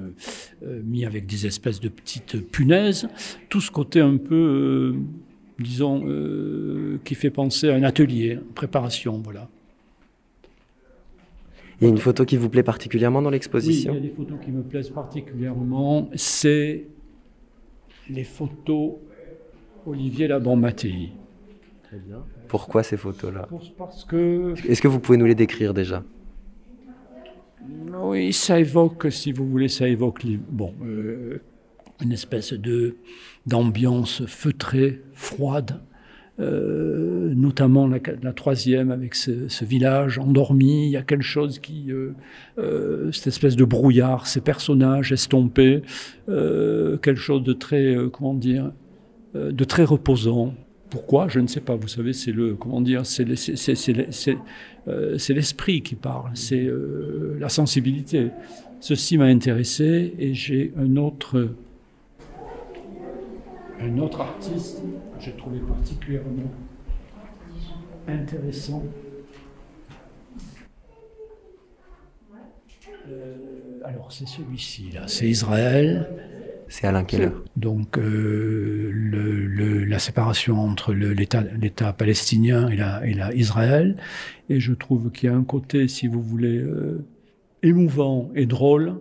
euh, 0.63 0.74
mis 0.83 1.05
avec 1.05 1.25
des 1.25 1.45
espèces 1.45 1.79
de 1.79 1.89
petites 1.89 2.39
punaises, 2.51 3.07
tout 3.49 3.61
ce 3.61 3.71
côté 3.71 3.99
un 4.01 4.17
peu 4.17 4.95
disons, 5.59 6.03
euh, 6.05 6.99
qui 7.03 7.15
fait 7.15 7.29
penser 7.29 7.69
à 7.69 7.75
un 7.75 7.83
atelier, 7.83 8.39
préparation, 8.55 9.21
voilà. 9.23 9.49
Il 11.79 11.83
y 11.83 11.87
a 11.87 11.89
une 11.89 11.97
photo 11.97 12.23
qui 12.25 12.37
vous 12.37 12.49
plaît 12.49 12.63
particulièrement 12.63 13.21
dans 13.21 13.29
l'exposition? 13.29 13.91
Oui, 13.91 13.99
il 13.99 14.03
y 14.03 14.07
a 14.07 14.09
des 14.09 14.15
photos 14.15 14.37
qui 14.43 14.51
me 14.51 14.63
plaisent 14.63 14.89
particulièrement. 14.89 16.09
C'est 16.15 16.85
les 18.09 18.23
photos 18.23 18.93
Olivier 19.85 20.27
Labon-Mattei. 20.27 21.11
Très 21.83 21.97
bien. 21.97 22.23
Pourquoi 22.47 22.83
ces 22.83 22.95
photos-là? 22.95 23.49
Parce 23.77 24.05
que... 24.05 24.53
Est-ce 24.69 24.81
que 24.81 24.87
vous 24.87 24.99
pouvez 24.99 25.17
nous 25.17 25.25
les 25.25 25.35
décrire 25.35 25.73
déjà? 25.73 26.03
Oui, 28.03 28.33
ça 28.33 28.59
évoque, 28.59 29.07
si 29.11 29.31
vous 29.31 29.47
voulez, 29.47 29.67
ça 29.67 29.87
évoque... 29.87 30.25
Bon, 30.49 30.73
euh, 30.83 31.39
une 32.03 32.11
espèce 32.11 32.51
de 32.51 32.97
d'ambiance 33.45 34.25
feutrée, 34.25 35.01
froide, 35.13 35.81
euh, 36.41 37.33
notamment 37.33 37.87
la, 37.87 38.33
troisième 38.33 38.91
avec 38.91 39.15
ce, 39.15 39.63
village 39.63 40.19
endormi. 40.19 40.87
Il 40.87 40.89
y 40.89 40.97
a 40.97 41.03
quelque 41.03 41.23
chose 41.23 41.59
qui, 41.59 41.91
euh, 42.57 43.11
cette 43.13 43.27
espèce 43.27 43.55
de 43.55 43.63
brouillard, 43.63 44.27
ces 44.27 44.41
personnages 44.41 45.13
estompés, 45.13 45.83
quelque 46.27 47.15
chose 47.15 47.43
de 47.43 47.53
très, 47.53 47.95
comment 48.11 48.33
dire, 48.33 48.73
de 49.35 49.63
très 49.63 49.85
reposant. 49.85 50.53
Pourquoi 50.95 51.27
Je 51.27 51.41
ne 51.41 51.47
sais 51.47 51.59
pas. 51.59 51.75
Vous 51.75 51.89
savez, 51.89 52.13
c'est 52.13 52.31
le, 52.31 52.55
comment 52.55 52.79
dire, 52.79 53.05
c'est 53.05 53.25
l'esprit 55.33 55.81
qui 55.81 55.95
parle, 55.95 56.31
c'est 56.35 56.69
la 57.37 57.49
sensibilité. 57.49 58.29
Ceci 58.79 59.17
m'a 59.17 59.25
intéressé 59.25 60.13
et 60.17 60.33
j'ai 60.33 60.71
un 60.77 60.95
autre 60.95 61.49
un 63.81 63.97
autre 63.97 64.21
artiste 64.21 64.81
que 65.17 65.25
j'ai 65.25 65.33
trouvé 65.33 65.59
particulièrement 65.59 66.49
intéressant. 68.07 68.81
Euh, 73.09 73.35
alors 73.83 74.13
c'est 74.13 74.27
celui-ci 74.27 74.91
là, 74.93 75.07
c'est 75.07 75.27
Israël. 75.27 76.07
C'est 76.77 76.87
Alain 76.87 77.05
Keller. 77.05 77.29
Donc 77.55 77.97
euh, 77.97 78.91
la 79.87 79.97
séparation 79.97 80.59
entre 80.59 80.91
l'État 80.91 81.93
palestinien 81.93 82.67
et 82.67 82.75
la, 82.75 83.07
et 83.07 83.39
Israël. 83.39 83.95
Et 84.49 84.59
je 84.59 84.73
trouve 84.73 85.09
qu'il 85.09 85.29
y 85.29 85.31
a 85.31 85.35
un 85.37 85.45
côté, 85.45 85.87
si 85.87 86.07
vous 86.07 86.21
voulez, 86.21 86.57
euh, 86.57 87.05
émouvant 87.63 88.29
et 88.35 88.45
drôle 88.45 88.95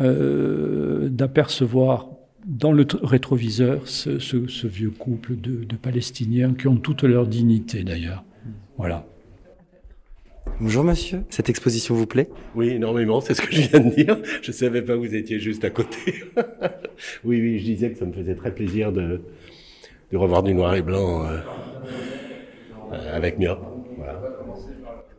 euh, 0.00 1.08
d'apercevoir 1.08 2.08
dans 2.46 2.72
le 2.72 2.84
rétroviseur 3.04 3.86
ce, 3.86 4.66
vieux 4.66 4.90
couple 4.90 5.36
de, 5.36 5.64
Palestiniens 5.80 6.52
qui 6.52 6.66
ont 6.66 6.78
toute 6.78 7.04
leur 7.04 7.28
dignité 7.28 7.84
d'ailleurs. 7.84 8.24
Voilà. 8.76 9.06
Bonjour 10.60 10.84
monsieur, 10.84 11.24
cette 11.30 11.48
exposition 11.48 11.94
vous 11.94 12.06
plaît? 12.06 12.28
Oui, 12.54 12.70
énormément, 12.70 13.20
c'est 13.20 13.34
ce 13.34 13.42
que 13.42 13.52
je 13.52 13.62
viens 13.62 13.80
de 13.80 13.90
dire. 13.90 14.16
Je 14.42 14.50
ne 14.50 14.54
savais 14.54 14.82
pas 14.82 14.92
que 14.94 14.98
vous 14.98 15.14
étiez 15.14 15.38
juste 15.38 15.64
à 15.64 15.70
côté. 15.70 16.24
oui, 17.24 17.40
oui, 17.40 17.58
je 17.58 17.64
disais 17.64 17.90
que 17.90 17.98
ça 17.98 18.04
me 18.04 18.12
faisait 18.12 18.34
très 18.34 18.54
plaisir 18.54 18.92
de, 18.92 19.22
de 20.10 20.16
revoir 20.16 20.42
du 20.42 20.54
noir 20.54 20.74
et 20.74 20.82
blanc 20.82 21.24
euh, 21.24 21.38
euh, 22.92 23.16
avec 23.16 23.38
Mia. 23.38 23.58
Voilà. 23.96 24.20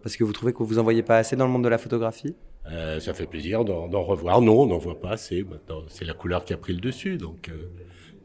Parce 0.02 0.18
que 0.18 0.24
vous 0.24 0.34
trouvez 0.34 0.54
que 0.54 0.64
vous 0.64 0.80
en 0.80 0.84
voyez 0.84 1.04
pas 1.04 1.18
assez 1.18 1.36
dans 1.36 1.46
le 1.46 1.52
monde 1.52 1.64
de 1.64 1.70
la 1.70 1.78
photographie? 1.78 2.36
Euh, 2.72 3.00
ça 3.00 3.14
fait 3.14 3.26
plaisir 3.26 3.66
d'en 3.66 4.04
revoir. 4.04 4.42
Non, 4.42 4.62
on 4.62 4.66
n'en 4.66 4.78
voit 4.78 5.00
pas 5.00 5.12
assez. 5.12 5.44
Maintenant, 5.44 5.84
c'est 5.88 6.06
la 6.06 6.14
couleur 6.14 6.46
qui 6.46 6.54
a 6.54 6.58
pris 6.58 6.74
le 6.74 6.80
dessus. 6.80 7.18
Donc, 7.18 7.50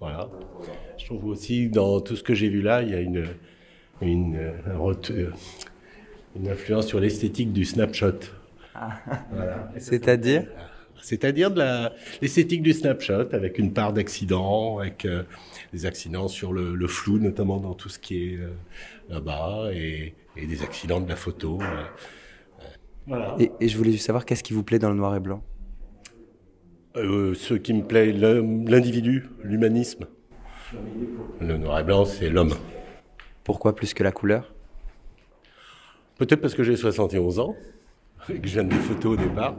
voilà. 0.01 0.29
Je 0.97 1.07
trouve 1.07 1.27
aussi, 1.27 1.69
dans 1.69 2.01
tout 2.01 2.17
ce 2.17 2.23
que 2.23 2.35
j'ai 2.35 2.49
vu 2.49 2.63
là, 2.63 2.83
il 2.83 2.91
y 2.91 2.95
a 2.95 3.01
une, 3.01 3.25
une, 4.03 4.37
euh, 4.37 5.31
une 6.37 6.49
influence 6.49 6.87
sur 6.87 7.01
l'esthétique 7.01 7.53
du 7.53 7.65
snapshot. 7.65 8.19
Ah. 8.75 9.01
Voilà. 9.33 9.73
C'est-à-dire 9.79 10.45
C'est-à-dire 11.01 11.51
de 11.51 11.63
l'esthétique 12.21 12.63
du 12.63 12.73
snapshot, 12.73 13.29
avec 13.33 13.59
une 13.59 13.73
part 13.73 13.93
d'accidents, 13.93 14.79
avec 14.79 15.05
euh, 15.05 15.23
des 15.73 15.87
accidents 15.87 16.29
sur 16.29 16.53
le, 16.53 16.75
le, 16.75 16.87
flou, 16.89 17.19
notamment 17.19 17.59
dans 17.59 17.75
tout 17.75 17.89
ce 17.89 17.99
qui 17.99 18.25
est 18.25 18.37
euh, 18.37 18.51
là-bas, 19.09 19.71
et, 19.73 20.15
et, 20.37 20.47
des 20.47 20.63
accidents 20.63 21.01
de 21.01 21.09
la 21.09 21.17
photo. 21.17 21.59
Voilà. 23.07 23.37
Et, 23.39 23.51
et, 23.61 23.69
je 23.69 23.77
voulais 23.79 23.93
juste 23.93 24.07
savoir 24.07 24.25
qu'est-ce 24.25 24.43
qui 24.43 24.53
vous 24.53 24.65
plaît 24.65 24.79
dans 24.79 24.91
le 24.91 24.97
noir 24.97 25.17
et 25.17 25.21
blanc? 25.21 25.43
Euh, 26.97 27.35
Ce 27.35 27.55
qui 27.55 27.73
me 27.73 27.83
plaît, 27.83 28.13
l'individu, 28.13 29.29
l'humanisme. 29.43 30.07
Le 31.41 31.57
noir 31.57 31.81
et 31.81 31.85
blanc, 31.85 32.05
c'est 32.05 32.29
l'homme. 32.29 32.55
Pourquoi 33.45 33.75
plus 33.75 33.95
que 33.95 34.03
la 34.03 34.13
couleur? 34.13 34.53
Peut-être 36.19 36.41
parce 36.41 36.55
que 36.55 36.65
j'ai 36.65 36.77
71 36.77 37.39
ans, 37.39 37.57
et 38.29 38.41
que 38.41 38.49
je 38.49 38.55
viens 38.55 38.65
des 38.65 38.77
photos 38.77 39.15
au 39.15 39.17
départ, 39.17 39.57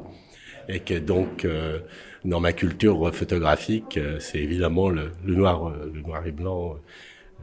et 0.68 0.82
que 0.82 1.00
donc, 1.00 1.46
euh, 1.46 1.80
dans 2.26 2.40
ma 2.40 2.54
culture 2.54 3.14
photographique, 3.16 3.98
euh, 3.98 4.20
c'est 4.20 4.40
évidemment 4.40 4.90
le, 4.90 5.12
le, 5.26 5.36
noir, 5.36 5.72
le 5.72 6.02
noir 6.02 6.28
et 6.28 6.32
blanc 6.32 6.76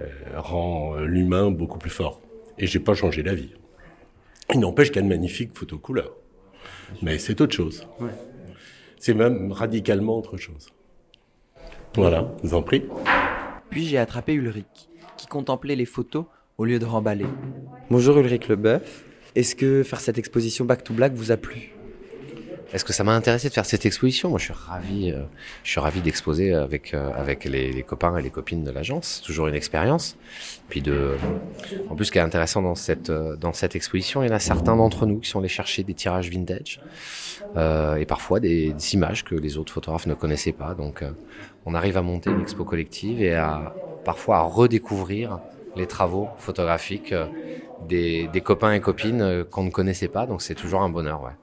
euh, 0.00 0.05
rend 0.37 0.96
l'humain 0.98 1.50
beaucoup 1.50 1.79
plus 1.79 1.90
fort. 1.90 2.20
Et 2.59 2.66
j'ai 2.66 2.79
pas 2.79 2.94
changé 2.94 3.22
d'avis. 3.22 3.50
Il 4.55 4.61
n'empêche 4.61 4.88
qu'il 4.88 4.96
y 4.96 4.98
a 5.00 5.02
de 5.02 5.09
magnifiques 5.09 5.57
photos 5.57 5.81
couleurs. 5.81 6.12
Mais 7.02 7.18
c'est 7.18 7.40
autre 7.40 7.55
chose. 7.55 7.87
Ouais. 7.98 8.11
C'est 8.98 9.14
même 9.14 9.50
radicalement 9.50 10.18
autre 10.18 10.37
chose. 10.37 10.68
Voilà, 11.94 12.31
vous 12.42 12.55
en 12.55 12.62
prie. 12.62 12.85
Puis 13.70 13.87
j'ai 13.87 13.98
attrapé 13.98 14.35
Ulrich, 14.35 14.88
qui 15.16 15.26
contemplait 15.26 15.74
les 15.74 15.87
photos 15.87 16.26
au 16.59 16.64
lieu 16.64 16.79
de 16.79 16.85
remballer. 16.85 17.26
Bonjour 17.90 18.18
Ulrich 18.18 18.48
Leboeuf. 18.48 19.06
Est-ce 19.37 19.55
que 19.55 19.83
faire 19.83 20.01
cette 20.01 20.16
exposition 20.16 20.64
Back 20.64 20.83
to 20.83 20.94
Black 20.94 21.12
vous 21.12 21.31
a 21.31 21.37
plu? 21.37 21.75
Est-ce 22.72 22.87
que 22.87 22.94
ça 22.94 23.05
m'a 23.05 23.12
intéressé 23.12 23.51
de 23.51 23.53
faire 23.53 23.66
cette 23.66 23.85
exposition? 23.85 24.31
Moi, 24.31 24.38
je 24.38 24.44
suis 24.44 24.55
ravi, 24.55 25.12
euh, 25.12 25.25
je 25.62 25.70
suis 25.72 25.79
ravi 25.79 26.01
d'exposer 26.01 26.55
avec 26.55 26.94
euh, 26.94 27.12
avec 27.14 27.44
les, 27.44 27.83
copains 27.83 28.16
et 28.16 28.22
les 28.22 28.31
copines 28.31 28.64
de 28.64 28.70
l'agence. 28.70 29.20
Toujours 29.25 29.46
une 29.46 29.55
expérience. 29.55 30.16
Puis 30.70 30.81
de, 30.81 31.16
en 31.90 31.94
plus, 31.94 32.07
ce 32.07 32.12
qui 32.12 32.18
est 32.18 32.22
intéressant 32.22 32.62
dans 32.62 32.75
cette 32.75 33.11
euh, 33.11 33.37
dans 33.37 33.53
cette 33.53 33.77
exposition, 33.77 34.22
il 34.22 34.29
y 34.29 34.33
en 34.33 34.35
a 34.35 34.38
certains 34.38 34.75
d'entre 34.75 35.05
nous 35.05 35.18
qui 35.20 35.29
sont 35.29 35.40
allés 35.40 35.49
chercher 35.49 35.83
des 35.83 35.94
tirages 35.94 36.31
vintage 36.31 36.81
et 37.99 38.05
parfois 38.07 38.40
des, 38.40 38.72
des, 38.72 38.94
images 38.94 39.22
que 39.22 39.35
les 39.35 39.57
autres 39.59 39.72
photographes 39.72 40.07
ne 40.07 40.14
connaissaient 40.14 40.53
pas. 40.53 40.75
Donc, 40.75 41.05
on 41.64 41.75
arrive 41.75 41.96
à 41.96 42.03
monter 42.03 42.31
une 42.31 42.40
expo 42.40 42.64
collective 42.64 43.22
et 43.22 43.35
à 43.35 43.75
parfois 44.05 44.38
à 44.38 44.42
redécouvrir 44.42 45.40
les 45.76 45.86
travaux 45.88 46.34
photographiques 46.38 47.14
des, 47.80 48.28
des 48.28 48.42
copains 48.42 48.72
et 48.74 48.80
copines 48.80 49.44
qu'on 49.50 49.64
ne 49.64 49.70
connaissait 49.70 50.08
pas. 50.08 50.26
Donc, 50.26 50.42
c'est 50.42 50.54
toujours 50.56 50.82
un 50.82 50.90
bonheur. 50.90 51.36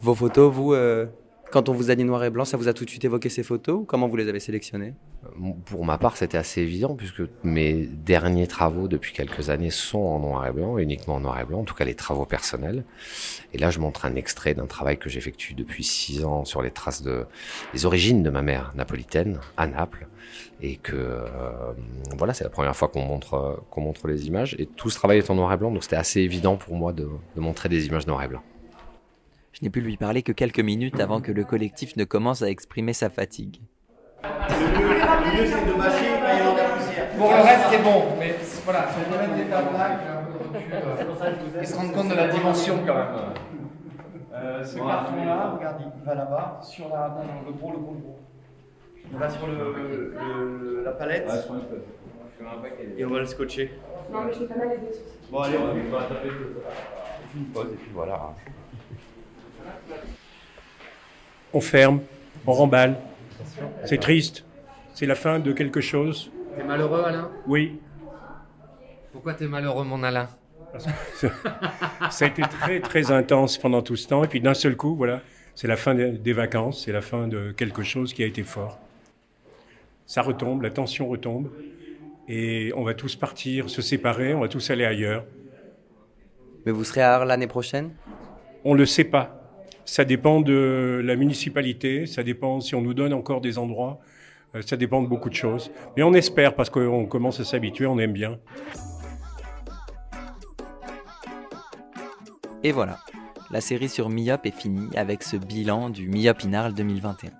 Vos 0.00 0.14
photos, 0.14 0.52
vous, 0.52 0.72
euh, 0.74 1.06
Quand 1.50 1.68
on 1.68 1.74
vous 1.74 1.90
a 1.90 1.94
dit 1.94 2.04
noir 2.04 2.24
et 2.24 2.30
blanc, 2.30 2.44
ça 2.44 2.56
vous 2.56 2.68
a 2.68 2.74
tout 2.74 2.84
de 2.84 2.90
suite 2.90 3.04
évoqué 3.04 3.28
ces 3.28 3.42
photos 3.42 3.84
Comment 3.86 4.08
vous 4.08 4.16
les 4.16 4.28
avez 4.28 4.40
sélectionnées? 4.40 4.94
Pour 5.66 5.84
ma 5.84 5.98
part, 5.98 6.16
c'était 6.16 6.38
assez 6.38 6.62
évident 6.62 6.94
puisque 6.94 7.22
mes 7.44 7.86
derniers 7.86 8.46
travaux 8.46 8.88
depuis 8.88 9.12
quelques 9.12 9.50
années 9.50 9.70
sont 9.70 9.98
en 9.98 10.18
noir 10.18 10.46
et 10.46 10.52
blanc, 10.52 10.78
uniquement 10.78 11.16
en 11.16 11.20
noir 11.20 11.38
et 11.38 11.44
blanc, 11.44 11.60
en 11.60 11.64
tout 11.64 11.74
cas 11.74 11.84
les 11.84 11.94
travaux 11.94 12.24
personnels. 12.24 12.84
Et 13.52 13.58
là, 13.58 13.70
je 13.70 13.80
montre 13.80 14.06
un 14.06 14.14
extrait 14.14 14.54
d'un 14.54 14.66
travail 14.66 14.98
que 14.98 15.10
j'effectue 15.10 15.52
depuis 15.52 15.84
six 15.84 16.24
ans 16.24 16.46
sur 16.46 16.62
les 16.62 16.70
traces 16.70 17.02
de 17.02 17.26
les 17.74 17.84
origines 17.84 18.22
de 18.22 18.30
ma 18.30 18.40
mère 18.40 18.72
napolitaine 18.74 19.40
à 19.58 19.66
Naples 19.66 20.08
et 20.62 20.76
que 20.76 20.96
euh, 20.96 21.72
voilà, 22.16 22.32
c'est 22.32 22.44
la 22.44 22.50
première 22.50 22.76
fois 22.76 22.88
qu'on 22.88 23.04
montre 23.04 23.62
montre 23.76 24.08
les 24.08 24.26
images 24.26 24.56
et 24.58 24.66
tout 24.66 24.90
ce 24.90 24.96
travail 24.96 25.18
est 25.18 25.30
en 25.30 25.34
noir 25.34 25.52
et 25.52 25.56
blanc, 25.56 25.70
donc 25.70 25.82
c'était 25.82 25.96
assez 25.96 26.20
évident 26.20 26.56
pour 26.56 26.76
moi 26.76 26.92
de, 26.92 27.08
de 27.34 27.40
montrer 27.40 27.68
des 27.68 27.86
images 27.86 28.06
noir 28.06 28.22
et 28.22 28.28
blanc. 28.28 28.42
Je 29.52 29.60
n'ai 29.62 29.70
pu 29.70 29.80
lui 29.80 29.96
parler 29.96 30.22
que 30.22 30.32
quelques 30.32 30.60
minutes 30.60 31.00
avant 31.00 31.20
que 31.20 31.32
le 31.32 31.44
collectif 31.44 31.96
ne 31.96 32.04
commence 32.04 32.42
à 32.42 32.48
exprimer 32.48 32.92
sa 32.92 33.10
fatigue. 33.10 33.60
Le 34.58 35.36
mieux, 35.36 35.46
c'est 35.46 35.66
de 35.66 35.72
mâcher 35.76 36.10
quand 36.20 36.32
il 36.32 36.38
y 36.38 36.48
a 36.48 36.52
de 36.52 36.56
la 36.58 36.64
poussière. 36.76 37.08
Pour 37.18 37.28
le 37.30 37.34
reste, 37.42 37.64
c'est 37.70 37.82
bon, 37.82 38.02
mais 38.18 38.34
voilà, 38.64 38.82
faut 38.82 39.12
remettre 39.12 39.34
des 39.34 39.44
tablacs, 39.44 40.00
un 40.10 40.22
peu 40.24 40.32
de 40.32 40.58
recul, 40.58 41.60
et 41.62 41.66
se 41.66 41.76
rendre 41.76 41.92
compte 41.92 42.08
de 42.08 42.14
la 42.14 42.28
dimension 42.28 42.78
quand 42.86 42.94
même. 42.94 43.06
Euh, 44.32 44.64
ce 44.64 44.76
carton-là, 44.76 45.50
regarde, 45.58 45.76
il 45.98 46.04
va 46.04 46.14
là-bas, 46.14 46.60
sur 46.62 46.88
la, 46.88 47.08
non, 47.08 47.24
non, 47.24 47.46
le 47.46 47.52
gros, 47.52 47.72
le 47.72 47.78
gros, 47.78 47.94
le 47.94 48.00
gros. 48.00 48.18
Il 49.12 49.18
va 49.18 49.28
sur 49.28 49.46
le, 49.46 49.54
le- 49.54 50.82
la 50.84 50.92
palette. 50.92 51.28
Et 52.96 53.04
on 53.04 53.10
va 53.10 53.18
le 53.18 53.26
scotcher. 53.26 53.72
Non, 54.12 54.20
mais 54.24 54.32
je 54.32 54.38
vais 54.40 54.46
pas 54.46 54.56
mal 54.56 54.72
aider 54.72 54.90
Bon, 55.30 55.40
allez, 55.40 55.58
on 55.58 55.90
va 55.96 56.02
taper. 56.04 56.28
Une 57.36 57.44
pause, 57.46 57.66
et 57.72 57.76
puis 57.76 57.90
voilà. 57.94 58.18
On 61.52 61.60
ferme, 61.60 62.00
on 62.46 62.52
remballe. 62.52 62.96
C'est 63.84 63.98
triste. 63.98 64.44
C'est 64.94 65.06
la 65.06 65.14
fin 65.14 65.38
de 65.38 65.52
quelque 65.52 65.80
chose. 65.80 66.30
T'es 66.56 66.64
malheureux, 66.64 67.02
Alain? 67.04 67.30
Oui. 67.46 67.78
Pourquoi 69.12 69.34
t'es 69.34 69.46
malheureux, 69.46 69.84
mon 69.84 70.02
Alain? 70.02 70.28
Ça 72.10 72.24
a 72.24 72.28
été 72.28 72.42
très 72.42 72.80
très 72.80 73.10
intense 73.10 73.58
pendant 73.58 73.82
tout 73.82 73.96
ce 73.96 74.06
temps. 74.08 74.22
Et 74.22 74.28
puis 74.28 74.40
d'un 74.40 74.54
seul 74.54 74.76
coup, 74.76 74.94
voilà, 74.94 75.20
c'est 75.54 75.66
la 75.66 75.76
fin 75.76 75.94
des 75.94 76.12
des 76.12 76.32
vacances, 76.32 76.84
c'est 76.84 76.92
la 76.92 77.00
fin 77.00 77.26
de 77.26 77.50
quelque 77.52 77.82
chose 77.82 78.12
qui 78.12 78.22
a 78.22 78.26
été 78.26 78.42
fort. 78.42 78.78
Ça 80.06 80.22
retombe, 80.22 80.62
la 80.62 80.70
tension 80.70 81.08
retombe. 81.08 81.50
Et 82.28 82.72
on 82.76 82.84
va 82.84 82.94
tous 82.94 83.16
partir, 83.16 83.68
se 83.68 83.82
séparer, 83.82 84.34
on 84.34 84.40
va 84.40 84.48
tous 84.48 84.70
aller 84.70 84.84
ailleurs. 84.84 85.24
Mais 86.64 86.70
vous 86.70 86.84
serez 86.84 87.02
à 87.02 87.14
Arles 87.14 87.26
l'année 87.26 87.48
prochaine? 87.48 87.90
On 88.64 88.74
ne 88.74 88.78
le 88.78 88.86
sait 88.86 89.04
pas. 89.04 89.39
Ça 89.90 90.04
dépend 90.04 90.40
de 90.40 91.02
la 91.04 91.16
municipalité, 91.16 92.06
ça 92.06 92.22
dépend 92.22 92.60
si 92.60 92.76
on 92.76 92.80
nous 92.80 92.94
donne 92.94 93.12
encore 93.12 93.40
des 93.40 93.58
endroits, 93.58 93.98
euh, 94.54 94.62
ça 94.62 94.76
dépend 94.76 95.02
de 95.02 95.08
beaucoup 95.08 95.28
de 95.28 95.34
choses. 95.34 95.72
Mais 95.96 96.04
on 96.04 96.14
espère 96.14 96.54
parce 96.54 96.70
qu'on 96.70 97.06
commence 97.06 97.40
à 97.40 97.44
s'habituer, 97.44 97.86
on 97.86 97.98
aime 97.98 98.12
bien. 98.12 98.38
Et 102.62 102.70
voilà, 102.70 103.00
la 103.50 103.60
série 103.60 103.88
sur 103.88 104.10
Myop 104.10 104.46
est 104.46 104.56
finie 104.56 104.96
avec 104.96 105.24
ce 105.24 105.36
bilan 105.36 105.90
du 105.90 106.06
Myop 106.06 106.36
in 106.44 106.52
Arles 106.52 106.74
2021. 106.74 107.32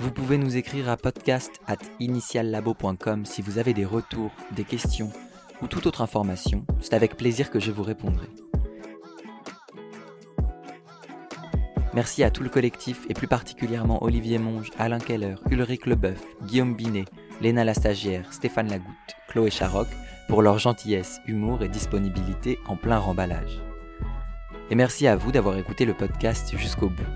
Vous 0.00 0.10
pouvez 0.10 0.36
nous 0.36 0.58
écrire 0.58 0.90
à 0.90 0.98
podcast 0.98 1.52
at 1.66 1.78
initiallabo.com 2.00 3.24
si 3.24 3.40
vous 3.40 3.56
avez 3.56 3.72
des 3.72 3.86
retours, 3.86 4.32
des 4.54 4.64
questions 4.64 5.10
ou 5.62 5.68
toute 5.68 5.86
autre 5.86 6.02
information. 6.02 6.66
C'est 6.82 6.92
avec 6.92 7.16
plaisir 7.16 7.50
que 7.50 7.60
je 7.60 7.70
vous 7.70 7.82
répondrai. 7.82 8.26
Merci 11.94 12.24
à 12.24 12.30
tout 12.30 12.42
le 12.42 12.48
collectif 12.48 13.06
et 13.08 13.14
plus 13.14 13.28
particulièrement 13.28 14.02
Olivier 14.02 14.38
Monge, 14.38 14.70
Alain 14.80 14.98
Keller, 14.98 15.36
Ulrich 15.48 15.86
Leboeuf, 15.86 16.20
Guillaume 16.42 16.74
Binet, 16.74 17.04
Léna 17.40 17.62
la 17.62 17.72
stagiaire, 17.72 18.32
Stéphane 18.32 18.68
Lagoutte, 18.68 19.16
Chloé 19.28 19.48
Charoc 19.48 19.86
pour 20.28 20.42
leur 20.42 20.58
gentillesse, 20.58 21.20
humour 21.28 21.62
et 21.62 21.68
disponibilité 21.68 22.58
en 22.66 22.74
plein 22.74 22.98
remballage. 22.98 23.60
Et 24.70 24.74
merci 24.74 25.06
à 25.06 25.14
vous 25.14 25.30
d'avoir 25.30 25.56
écouté 25.56 25.84
le 25.84 25.94
podcast 25.94 26.56
jusqu'au 26.56 26.88
bout. 26.88 27.06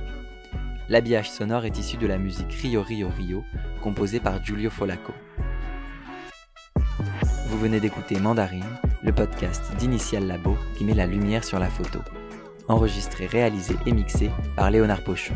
L'habillage 0.88 1.28
sonore 1.28 1.64
est 1.64 1.76
issu 1.76 1.96
de 1.96 2.06
la 2.06 2.16
musique 2.16 2.52
Rio 2.52 2.80
Rio 2.80 3.08
Rio, 3.08 3.44
composée 3.82 4.20
par 4.20 4.44
Giulio 4.44 4.70
Folaco. 4.70 5.12
Vous 7.48 7.58
venez 7.58 7.80
d'écouter 7.80 8.20
Mandarine, 8.20 8.78
le 9.02 9.12
podcast 9.12 9.74
d'Initial 9.76 10.24
Labo 10.24 10.56
qui 10.76 10.84
met 10.84 10.94
la 10.94 11.06
lumière 11.06 11.42
sur 11.42 11.58
la 11.58 11.68
photo. 11.68 11.98
Enregistré, 12.68 13.26
réalisé 13.26 13.74
et 13.86 13.92
mixé 13.92 14.30
par 14.54 14.70
Léonard 14.70 15.02
Pochon. 15.02 15.34